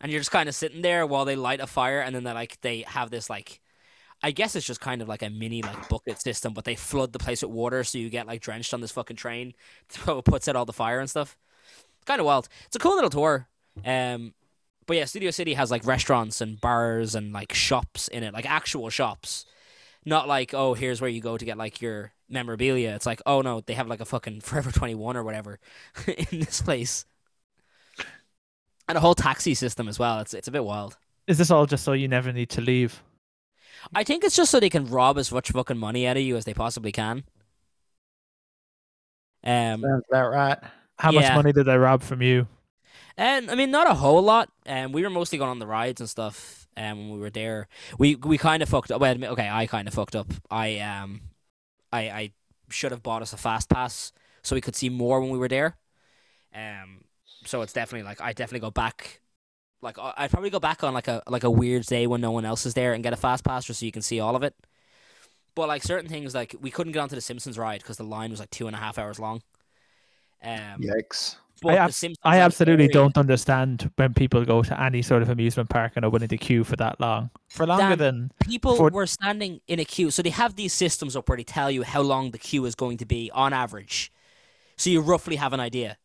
[0.00, 2.32] and you're just kind of sitting there while they light a fire and then they
[2.32, 3.60] like they have this like
[4.22, 7.12] I guess it's just kind of like a mini like bucket system, but they flood
[7.12, 9.54] the place with water so you get like drenched on this fucking train.
[9.90, 11.36] So it puts out all the fire and stuff.
[11.96, 12.48] It's kind of wild.
[12.66, 13.48] It's a cool little tour.
[13.84, 14.32] Um,
[14.86, 18.48] but yeah, Studio City has like restaurants and bars and like shops in it, like
[18.48, 19.44] actual shops.
[20.06, 22.94] Not like oh, here's where you go to get like your memorabilia.
[22.94, 25.58] It's like oh no, they have like a fucking Forever Twenty One or whatever
[26.06, 27.04] in this place,
[28.88, 30.20] and a whole taxi system as well.
[30.20, 30.96] It's it's a bit wild.
[31.26, 33.02] is this all just so you never need to leave?
[33.94, 36.36] I think it's just so they can rob as much fucking money out of you
[36.36, 37.24] as they possibly can.
[39.42, 40.58] Um, Sounds about right.
[40.98, 42.46] How much money did they rob from you?
[43.16, 44.50] and I mean not a whole lot.
[44.66, 46.66] Um, we were mostly going on the rides and stuff.
[46.76, 47.68] Um, when we were there,
[47.98, 49.00] we we kind of fucked up.
[49.00, 50.32] Well, okay, I kind of fucked up.
[50.50, 51.20] I um,
[51.94, 52.32] I I
[52.70, 55.48] should have bought us a fast pass so we could see more when we were
[55.48, 55.76] there.
[56.54, 57.04] Um,
[57.44, 59.20] so it's definitely like I definitely go back.
[59.80, 62.44] Like I'd probably go back on like a like a weird day when no one
[62.44, 64.42] else is there and get a fast pass just so you can see all of
[64.42, 64.54] it.
[65.54, 68.30] But like certain things, like we couldn't get onto the Simpsons ride because the line
[68.30, 69.42] was like two and a half hours long.
[70.42, 71.36] Um, Yikes.
[71.64, 75.22] But I ab- Simpsons, I absolutely area- don't understand when people go to any sort
[75.22, 77.30] of amusement park and are willing to queue for that long.
[77.48, 80.10] For longer Dan, than people for- were standing in a queue.
[80.10, 82.74] So they have these systems up where they tell you how long the queue is
[82.74, 84.12] going to be on average.
[84.76, 85.98] So you roughly have an idea.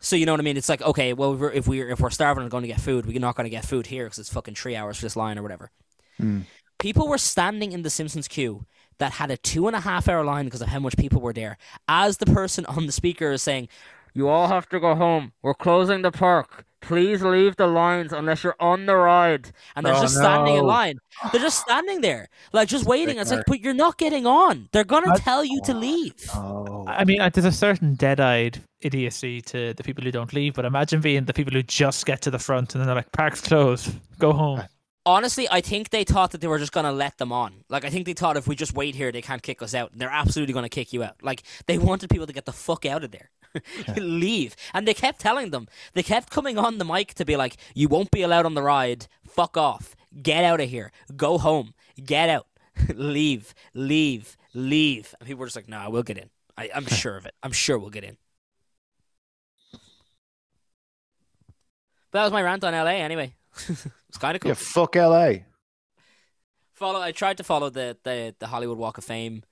[0.00, 0.56] So you know what I mean?
[0.56, 2.80] It's like okay, well, if we're if we're, if we're starving and going to get
[2.80, 5.16] food, we're not going to get food here because it's fucking three hours for this
[5.16, 5.70] line or whatever.
[6.16, 6.40] Hmm.
[6.78, 8.64] People were standing in the Simpsons queue
[8.96, 11.34] that had a two and a half hour line because of how much people were
[11.34, 11.58] there.
[11.88, 13.68] As the person on the speaker is saying,
[14.14, 15.32] "You all have to go home.
[15.42, 16.64] We're closing the park.
[16.82, 20.64] Please leave the lines unless you're on the ride." And they're Oh, just standing in
[20.64, 20.98] line.
[21.30, 23.18] They're just standing there, like just waiting.
[23.18, 23.44] It's like, Sickener.
[23.46, 24.68] but you're not getting on.
[24.72, 26.14] They're gonna I- tell you to leave.
[26.34, 26.84] Oh.
[26.86, 30.64] I mean, uh, there's a certain dead-eyed idiocy to the people who don't leave, but
[30.64, 33.40] imagine being the people who just get to the front and then they're like, "Park's
[33.42, 34.62] closed, go home."
[35.06, 37.64] Honestly, I think they thought that they were just gonna let them on.
[37.70, 39.92] Like, I think they thought if we just wait here, they can't kick us out.
[39.94, 41.16] They're absolutely gonna kick you out.
[41.22, 43.30] Like, they wanted people to get the fuck out of there,
[43.96, 45.68] leave, and they kept telling them.
[45.94, 48.62] They kept coming on the mic to be like, "You won't be allowed on the
[48.62, 49.06] ride.
[49.26, 49.96] Fuck off.
[50.22, 50.92] Get out of here.
[51.16, 51.74] Go home.
[52.02, 52.46] Get out.
[52.94, 53.54] leave.
[53.74, 54.36] Leave.
[54.54, 56.30] Leave." And people were just like, "Nah, we'll get in.
[56.56, 57.34] I, I'm sure of it.
[57.42, 58.16] I'm sure we'll get in."
[62.10, 62.92] But that was my rant on LA.
[62.92, 63.34] Anyway,
[63.68, 65.32] it's kind of cool Yeah, fuck LA.
[66.72, 69.44] follow I tried to follow the, the, the Hollywood Walk of Fame,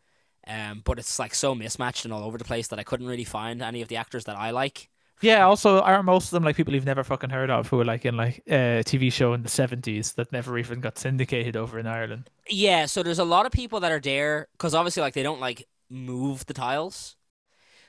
[0.48, 3.24] um, but it's like so mismatched and all over the place that I couldn't really
[3.24, 4.90] find any of the actors that I like.
[5.20, 5.46] Yeah.
[5.46, 8.04] Also, are most of them like people you've never fucking heard of who were like
[8.04, 11.86] in like a TV show in the '70s that never even got syndicated over in
[11.86, 12.30] Ireland?
[12.50, 15.40] Yeah, so there's a lot of people that are there because obviously like they don't
[15.40, 17.16] like move the tiles.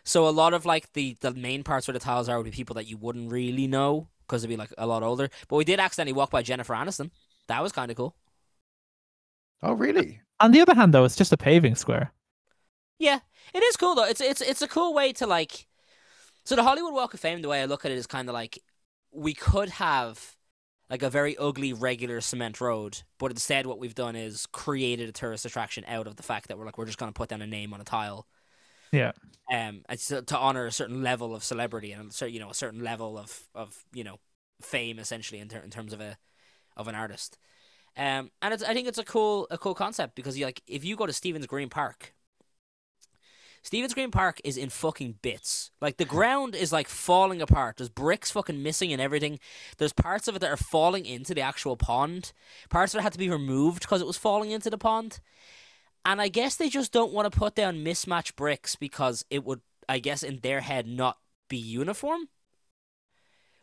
[0.05, 2.51] So a lot of like the the main parts where the tiles are would be
[2.51, 5.29] people that you wouldn't really know because they'd be like a lot older.
[5.47, 7.11] But we did accidentally walk by Jennifer Aniston.
[7.47, 8.15] That was kind of cool.
[9.61, 10.21] Oh, really?
[10.41, 12.11] On the other hand, though, it's just a paving square.
[12.99, 13.19] Yeah,
[13.53, 14.05] it is cool though.
[14.05, 15.67] It's it's it's a cool way to like
[16.45, 18.33] So the Hollywood Walk of Fame, the way I look at it, is kind of
[18.33, 18.59] like
[19.13, 20.37] we could have
[20.89, 25.13] like a very ugly regular cement road, but instead what we've done is created a
[25.13, 27.41] tourist attraction out of the fact that we're like we're just going to put down
[27.43, 28.27] a name on a tile.
[28.91, 29.11] Yeah.
[29.51, 32.53] Um, it's to, to honor a certain level of celebrity and cer- you know a
[32.53, 34.19] certain level of of you know
[34.61, 36.17] fame essentially in, ter- in terms of a
[36.77, 37.39] of an artist.
[37.97, 40.85] Um, and it's, I think it's a cool a cool concept because you like if
[40.85, 42.13] you go to Stephen's Green Park,
[43.61, 45.71] Stephen's Green Park is in fucking bits.
[45.81, 47.77] Like the ground is like falling apart.
[47.77, 49.39] There's bricks fucking missing and everything.
[49.77, 52.33] There's parts of it that are falling into the actual pond.
[52.69, 55.19] Parts of it had to be removed because it was falling into the pond.
[56.05, 59.61] And I guess they just don't want to put down mismatched bricks because it would,
[59.87, 61.17] I guess, in their head, not
[61.49, 62.29] be uniform.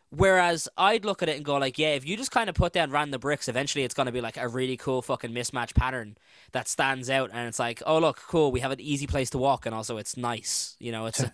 [0.09, 2.71] Whereas I'd look at it and go like, yeah, if you just kind of put
[2.71, 6.17] down random bricks, eventually it's going to be like a really cool fucking mismatch pattern
[6.53, 9.37] that stands out, and it's like, oh look, cool, we have an easy place to
[9.37, 11.07] walk, and also it's nice, you know.
[11.07, 11.25] It's,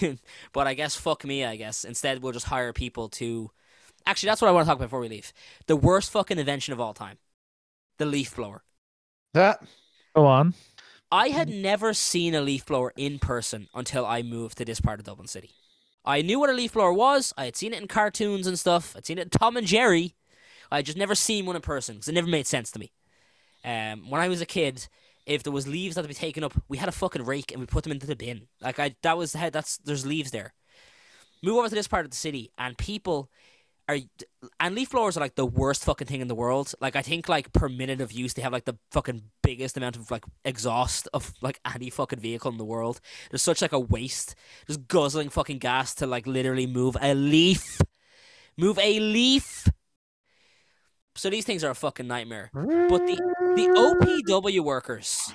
[0.52, 1.84] but I guess fuck me, I guess.
[1.84, 3.50] Instead, we'll just hire people to.
[4.06, 5.32] Actually, that's what I want to talk about before we leave.
[5.66, 7.18] The worst fucking invention of all time,
[7.98, 8.62] the leaf blower.
[9.34, 9.60] That
[10.16, 10.54] Go on.
[11.12, 14.98] I had never seen a leaf blower in person until I moved to this part
[14.98, 15.50] of Dublin City.
[16.06, 17.34] I knew what a leaf blower was.
[17.36, 18.94] I had seen it in cartoons and stuff.
[18.96, 20.14] I'd seen it in Tom and Jerry.
[20.70, 22.92] I just never seen one in person because it never made sense to me.
[23.64, 24.86] Um, when I was a kid,
[25.26, 27.50] if there was leaves that had to be taken up, we had a fucking rake
[27.50, 28.42] and we put them into the bin.
[28.60, 30.54] Like I, that was how that's there's leaves there.
[31.42, 33.28] Move over to this part of the city, and people
[33.88, 33.98] are
[34.60, 36.74] and leaf blowers are like the worst fucking thing in the world.
[36.80, 39.96] Like I think like per minute of use they have like the fucking biggest amount
[39.96, 43.00] of like exhaust of like any fucking vehicle in the world.
[43.30, 44.34] There's such like a waste,
[44.66, 47.80] just guzzling fucking gas to like literally move a leaf,
[48.56, 49.68] move a leaf.
[51.14, 52.50] So these things are a fucking nightmare.
[52.52, 53.16] But the
[53.56, 55.32] the OPW workers,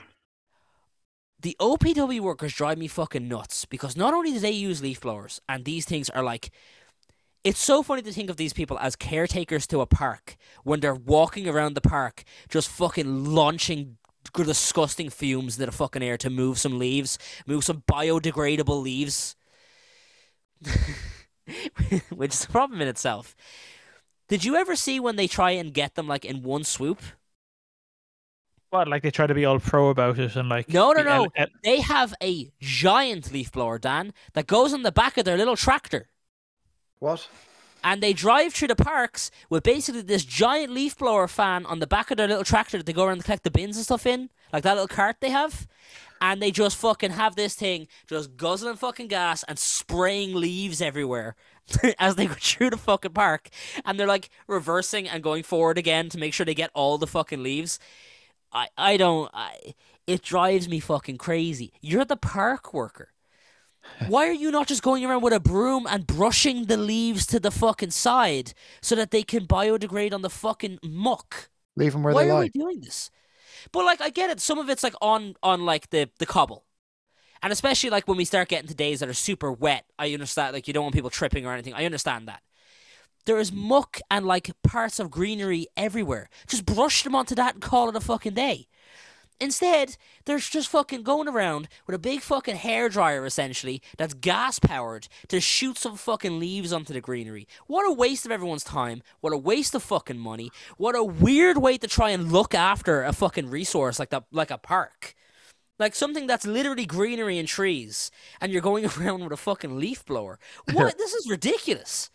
[1.42, 5.42] the OPW workers drive me fucking nuts because not only do they use leaf blowers,
[5.50, 6.52] and these things are like
[7.44, 10.94] it's so funny to think of these people as caretakers to a park when they're
[10.96, 13.98] walking around the park just fucking launching
[14.34, 19.36] disgusting fumes into the fucking air to move some leaves, move some biodegradable leaves.
[22.16, 23.36] Which is a problem in itself.
[24.30, 27.02] Did you ever see when they try and get them like in one swoop?
[28.70, 28.88] What?
[28.88, 30.70] Like they try to be all pro about it and like.
[30.70, 31.12] No, no, no.
[31.24, 35.26] ele- ele- They have a giant leaf blower, Dan, that goes on the back of
[35.26, 36.08] their little tractor.
[37.02, 37.28] What?
[37.84, 41.88] and they drive through the parks with basically this giant leaf blower fan on the
[41.88, 44.06] back of their little tractor that they go around and collect the bins and stuff
[44.06, 45.68] in, like that little cart they have.
[46.24, 51.36] And they just fucking have this thing just guzzling fucking gas and spraying leaves everywhere
[52.00, 53.50] as they go through the fucking park.
[53.84, 57.08] And they're like reversing and going forward again to make sure they get all the
[57.08, 57.80] fucking leaves.
[58.54, 59.32] I, I don't.
[59.34, 59.74] I,
[60.06, 61.74] it drives me fucking crazy.
[61.82, 63.10] You're the park worker.
[64.08, 67.40] Why are you not just going around with a broom and brushing the leaves to
[67.40, 71.50] the fucking side so that they can biodegrade on the fucking muck?
[71.76, 72.36] Leave them where Why they lie.
[72.36, 73.12] Why are we doing this?
[73.72, 74.40] But like, I get it.
[74.40, 76.66] Some of it's like on on like the the cobble,
[77.44, 79.86] and especially like when we start getting to days that are super wet.
[80.00, 80.54] I understand.
[80.54, 81.74] Like you don't want people tripping or anything.
[81.74, 82.42] I understand that.
[83.26, 86.28] There is muck and like parts of greenery everywhere.
[86.48, 88.68] Just brush them onto that and call it a fucking day.
[89.42, 95.08] Instead, they're just fucking going around with a big fucking hairdryer essentially that's gas powered
[95.30, 97.48] to shoot some fucking leaves onto the greenery.
[97.66, 99.02] What a waste of everyone's time.
[99.20, 100.52] What a waste of fucking money.
[100.78, 104.52] What a weird way to try and look after a fucking resource like that like
[104.52, 105.16] a park.
[105.80, 110.06] Like something that's literally greenery and trees and you're going around with a fucking leaf
[110.06, 110.38] blower.
[110.72, 112.12] What this is ridiculous.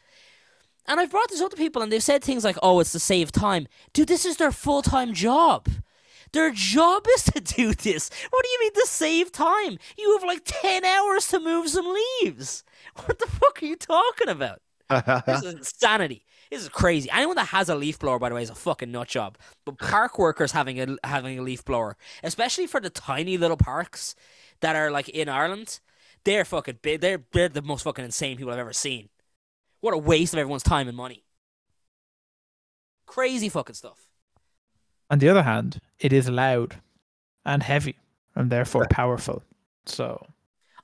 [0.87, 3.01] And I've brought this up to people and they've said things like, oh, it's to
[3.01, 3.67] save time.
[3.93, 5.67] Dude, this is their full time job.
[6.37, 8.11] Their job is to do this.
[8.29, 9.79] What do you mean to save time?
[9.97, 11.87] You have like 10 hours to move some
[12.21, 12.63] leaves.
[13.07, 14.61] What the fuck are you talking about?
[15.27, 16.27] This is insanity.
[16.51, 17.09] This is crazy.
[17.11, 19.39] Anyone that has a leaf blower, by the way, is a fucking nut job.
[19.65, 24.15] But park workers having a having a leaf blower, especially for the tiny little parks
[24.61, 25.81] that are like in Ireland,
[26.25, 27.01] they're fucking big.
[27.01, 29.09] They're they're the most fucking insane people I've ever seen.
[29.81, 31.25] What a waste of everyone's time and money.
[33.07, 34.06] Crazy fucking stuff.
[35.11, 36.81] On the other hand, it is loud
[37.45, 37.97] and heavy
[38.35, 39.43] and therefore powerful.
[39.87, 40.27] So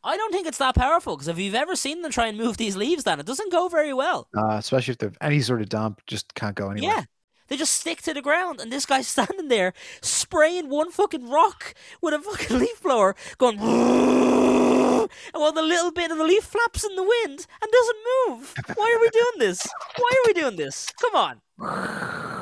[0.04, 2.56] I don't think it's that powerful because if you've ever seen them try and move
[2.56, 4.28] these leaves, then it doesn't go very well.
[4.36, 6.94] uh, especially if they're any sort of damp, just can't go anywhere.
[6.96, 7.04] Yeah.
[7.48, 11.74] They just stick to the ground, and this guy's standing there spraying one fucking rock
[12.00, 16.84] with a fucking leaf blower, going, and while the little bit of the leaf flaps
[16.84, 17.98] in the wind and doesn't
[18.28, 18.54] move.
[18.76, 19.66] Why are we doing this?
[19.96, 20.90] Why are we doing this?
[21.00, 22.41] Come on.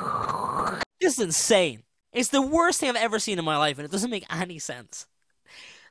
[1.01, 1.83] This is insane.
[2.13, 4.59] It's the worst thing I've ever seen in my life, and it doesn't make any
[4.59, 5.07] sense.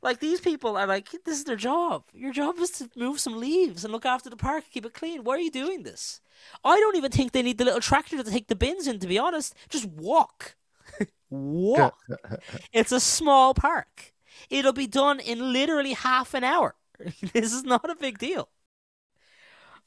[0.02, 2.04] Like these people are like, this is their job.
[2.14, 5.24] Your job is to move some leaves and look after the park, keep it clean.
[5.24, 6.20] Why are you doing this?
[6.64, 9.00] I don't even think they need the little tractor to take the bins in.
[9.00, 10.56] To be honest, just walk,
[11.30, 11.98] walk.
[12.72, 14.14] it's a small park.
[14.50, 16.76] It'll be done in literally half an hour.
[17.34, 18.48] this is not a big deal.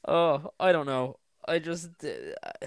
[0.06, 1.18] Oh, I don't know.
[1.46, 2.66] I just uh,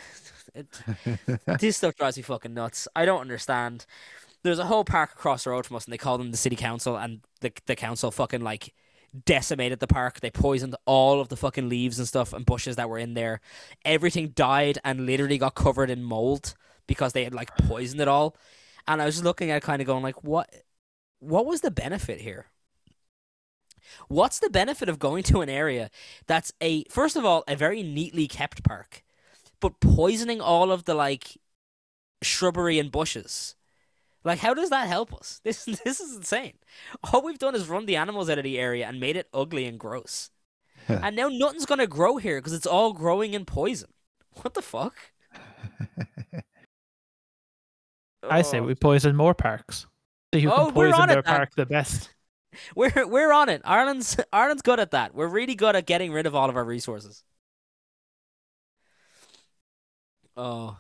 [0.54, 2.88] it, this stuff drives me fucking nuts.
[2.96, 3.86] I don't understand.
[4.44, 6.56] There's a whole park across the road from us, and they call them the city
[6.56, 8.74] council, and the the council fucking like
[9.26, 10.20] decimated the park.
[10.20, 13.42] They poisoned all of the fucking leaves and stuff and bushes that were in there.
[13.86, 16.56] Everything died and literally got covered in mold
[16.88, 18.36] because they had like poisoned it all.
[18.88, 20.50] And I was just looking at kind of going like, what?
[21.20, 22.46] What was the benefit here?
[24.08, 25.90] What's the benefit of going to an area
[26.28, 29.04] that's a first of all a very neatly kept park,
[29.60, 31.38] but poisoning all of the like
[32.22, 33.56] shrubbery and bushes?
[34.24, 35.40] Like, how does that help us?
[35.46, 36.54] This this is insane.
[37.04, 39.66] All we've done is run the animals out of the area and made it ugly
[39.66, 40.32] and gross.
[40.88, 43.90] and now nothing's gonna grow here because it's all growing in poison.
[44.42, 44.96] What the fuck?
[48.30, 48.76] I say we oh.
[48.76, 49.88] poison more parks.
[50.34, 52.10] See who Oh, can we're poison on it their park the best.
[52.76, 53.62] We're we're on it.
[53.66, 55.14] Ireland's Ireland's good at that.
[55.14, 57.24] We're really good at getting rid of all of our resources.
[60.38, 60.78] Oh,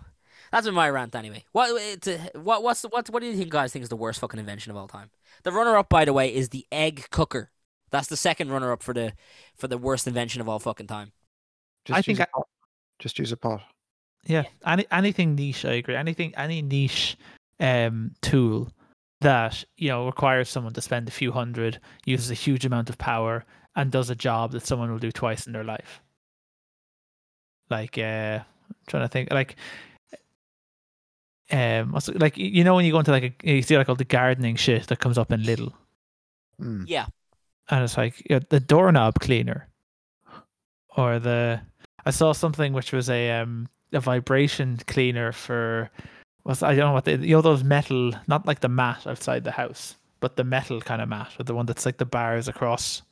[0.51, 1.43] that's been my rant anyway.
[1.51, 3.95] What it's, uh, what what's the, what what do you think guys think is the
[3.95, 5.09] worst fucking invention of all time?
[5.43, 7.51] The runner up, by the way, is the egg cooker.
[7.89, 9.13] That's the second runner up for the
[9.55, 11.11] for the worst invention of all fucking time.
[11.85, 12.47] Just I think use a I- pot.
[12.99, 13.61] Just use a pot.
[14.25, 15.95] Yeah, any anything niche, I agree.
[15.95, 17.17] Anything, any niche
[17.59, 18.69] um, tool
[19.21, 22.97] that you know requires someone to spend a few hundred, uses a huge amount of
[22.97, 23.45] power,
[23.75, 26.01] and does a job that someone will do twice in their life.
[27.69, 28.39] Like, uh,
[28.69, 29.55] I'm trying to think, like,
[31.51, 33.89] um, what's it, like you know when you go into like a, you see like
[33.89, 35.73] all the gardening shit that comes up in little
[36.61, 36.85] Mm.
[36.87, 37.05] Yeah,
[37.69, 39.67] and it's like yeah, the doorknob cleaner,
[40.95, 41.61] or the
[42.05, 45.89] I saw something which was a um a vibration cleaner for
[46.45, 49.43] was I don't know what the you know those metal not like the mat outside
[49.43, 52.47] the house but the metal kind of mat or the one that's like the bars
[52.47, 53.03] across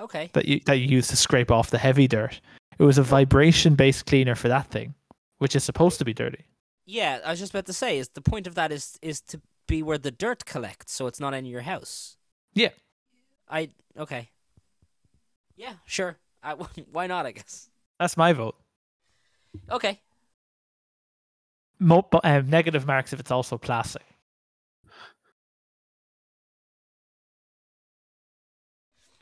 [0.00, 0.30] okay.
[0.32, 2.40] that you that you use to scrape off the heavy dirt.
[2.78, 4.94] It was a vibration based cleaner for that thing,
[5.38, 6.46] which is supposed to be dirty.
[6.86, 9.40] Yeah, I was just about to say is the point of that is is to
[9.66, 12.16] be where the dirt collects, so it's not in your house.
[12.54, 12.70] Yeah.
[13.48, 14.30] I okay.
[15.56, 16.18] Yeah, sure.
[16.42, 16.54] I,
[16.92, 17.26] why not?
[17.26, 17.70] I guess.
[17.98, 18.56] That's my vote.
[19.70, 20.00] Okay.
[21.78, 24.02] Mo- um, negative marks if it's also plastic.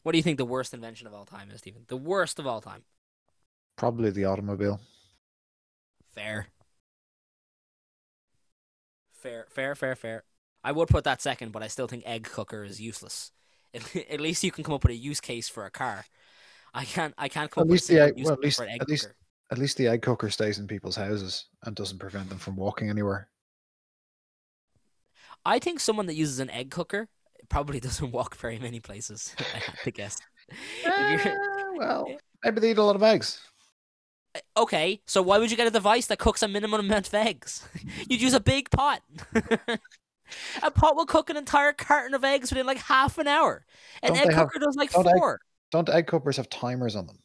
[0.02, 1.84] What do you think the worst invention of all time is, Stephen?
[1.86, 2.82] The worst of all time.
[3.76, 4.80] Probably the automobile.
[6.14, 6.46] Fair.
[9.12, 10.24] Fair, fair, fair, fair.
[10.64, 13.32] I would put that second, but I still think egg cooker is useless.
[13.74, 16.04] At, at least you can come up with a use case for a car.
[16.74, 17.14] I can't.
[17.16, 18.70] I can't come At up with least a the egg- use well, at case least-
[18.70, 19.16] egg at least- cooker.
[19.50, 22.88] At least the egg cooker stays in people's houses and doesn't prevent them from walking
[22.88, 23.28] anywhere.
[25.44, 27.08] I think someone that uses an egg cooker
[27.50, 29.34] probably doesn't walk very many places.
[29.54, 30.16] I have to guess.
[30.84, 31.34] Eh,
[31.76, 32.06] well,
[32.42, 33.40] maybe they eat a lot of eggs.
[34.56, 37.68] Okay, so why would you get a device that cooks a minimum amount of eggs?
[38.08, 39.02] You'd use a big pot.
[40.62, 43.64] a pot will cook an entire carton of eggs within like half an hour.
[44.02, 45.40] An Don't egg they have- cooker does like don't egg- four.
[45.70, 47.18] Don't egg cookers have timers on them?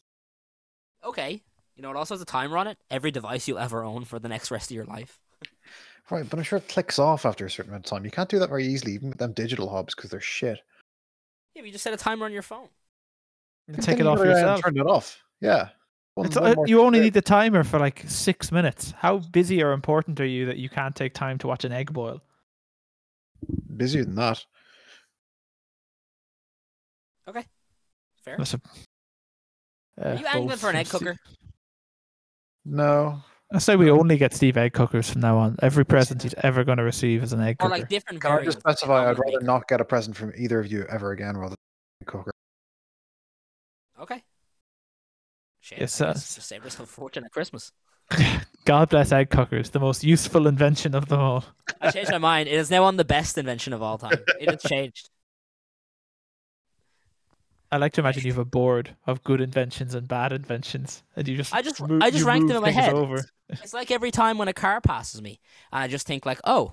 [1.03, 1.41] Okay.
[1.76, 2.78] You know it also has a timer on it?
[2.89, 5.20] Every device you'll ever own for the next rest of your life.
[6.10, 8.05] Right, but I'm sure it clicks off after a certain amount of time.
[8.05, 10.60] You can't do that very easily, even with them digital hobs, because they're shit.
[11.53, 12.68] Yeah, but you just set a timer on your phone.
[13.68, 14.62] You Take it off put in and yourself.
[14.64, 15.22] Turn it off.
[15.41, 15.70] Yeah.
[16.18, 18.91] One- It's, one uh, you only need the timer for like six minutes.
[18.97, 21.93] How busy or important are you that you can't take time to watch an egg
[21.93, 22.22] boil?
[23.76, 24.43] busier than that.
[27.28, 27.45] Okay.
[28.24, 28.36] Fair.
[28.39, 28.61] That's a,
[30.01, 31.20] Are uh, you angling both for an egg from Ste- cooker?
[32.65, 33.22] No.
[33.53, 35.55] I say we only get Steve egg cookers from now on.
[35.61, 37.80] Every present he's ever going to receive is an egg Or cooker.
[37.80, 39.07] like different Can I just specify?
[39.07, 41.55] I'd rather not get a present from either of you ever again rather
[42.01, 42.32] than a cooker.
[44.01, 44.24] Okay.
[45.68, 47.74] Shit, Yes, uh, saved us a fortune at Christmas.
[48.65, 51.43] God bless egg cookers, the most useful invention of them all.
[51.82, 52.47] I changed my mind.
[52.47, 54.18] It is now on the best invention of all time.
[54.39, 55.09] It has changed.
[57.70, 61.28] I like to imagine you have a board of good inventions and bad inventions, and
[61.28, 62.93] you just I just- mo- I just move them in my head.
[62.93, 63.26] Over.
[63.49, 65.41] It's like every time when a car passes me,
[65.74, 66.72] and I just think like, oh,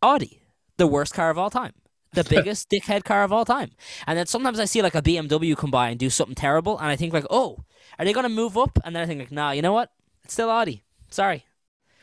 [0.00, 0.40] Audi,
[0.78, 1.74] the worst car of all time,
[2.14, 3.70] the biggest dickhead car of all time.
[4.06, 6.88] And then sometimes I see like a BMW come by and do something terrible, and
[6.88, 7.64] I think like, oh,
[7.98, 8.78] are they gonna move up?
[8.84, 9.90] And then I think like, nah, you know what?
[10.24, 10.82] It's still Audi.
[11.10, 11.44] Sorry.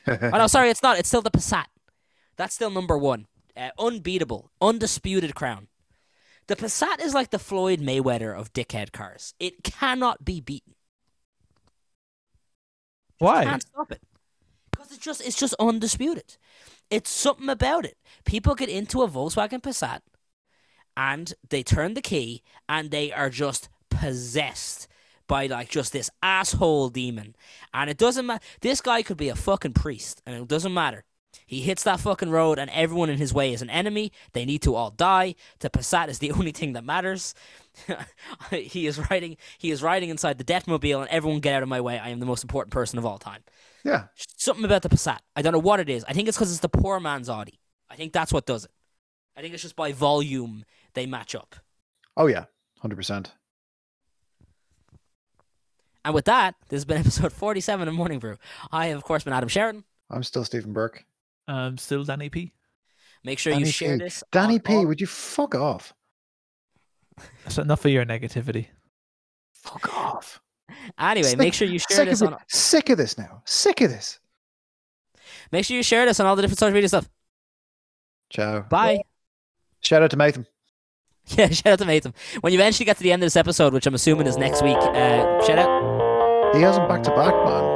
[0.08, 0.98] Oh no, sorry, it's not.
[0.98, 1.66] It's still the Passat.
[2.38, 3.28] That's still number one.
[3.56, 5.68] Uh, unbeatable, undisputed crown.
[6.48, 9.34] The Passat is like the Floyd Mayweather of dickhead cars.
[9.40, 10.74] It cannot be beaten.
[13.20, 13.44] Why?
[13.44, 14.02] Can't stop it.
[14.92, 16.38] It's just it's just undisputed.
[16.90, 17.98] It's something about it.
[18.26, 20.02] People get into a Volkswagen Passat
[20.98, 24.88] and they turn the key and they are just possessed
[25.28, 27.36] by like just this asshole demon.
[27.74, 28.44] And it doesn't matter.
[28.60, 31.06] This guy could be a fucking priest and it doesn't matter.
[31.46, 34.12] He hits that fucking road and everyone in his way is an enemy.
[34.34, 35.36] They need to all die.
[35.60, 37.34] The Passat is the only thing that matters.
[38.52, 41.80] he is riding he is riding inside the Deathmobile and everyone get out of my
[41.80, 41.98] way.
[41.98, 43.44] I am the most important person of all time.
[43.84, 44.06] Yeah.
[44.38, 45.20] Something about the Passat.
[45.36, 46.04] I don't know what it is.
[46.08, 47.60] I think it's because it's the poor man's Audi.
[47.90, 48.72] I think that's what does it.
[49.36, 51.56] I think it's just by volume they match up.
[52.18, 52.46] Oh yeah.
[52.80, 53.32] Hundred percent.
[56.04, 58.38] And with that, this has been episode 47 of Morning Brew.
[58.72, 59.84] I have, of course, been Adam Sheridan.
[60.10, 61.06] I'm still Stephen Burke.
[61.48, 62.54] I'm still Danny P.
[63.24, 64.04] Make sure Danny you share P.
[64.06, 64.24] this.
[64.32, 65.94] Danny on P, all- would you fuck off?
[67.44, 68.68] That's enough of your negativity.
[69.54, 70.42] Fuck off.
[71.00, 72.40] Anyway, Sick- make sure you share sick this of on.
[72.48, 73.42] Sick of this now.
[73.46, 74.20] Sick of this.
[75.52, 77.10] Make sure you share this on all the different social media stuff.
[78.30, 78.62] Ciao.
[78.62, 79.02] Bye.
[79.82, 80.46] Shout out to Matham.
[81.38, 82.14] Yeah, shout out to Matham.
[82.42, 84.64] When you eventually get to the end of this episode, which I'm assuming is next
[84.64, 86.56] week, uh, shout out.
[86.56, 87.71] He hasn't back to back, man.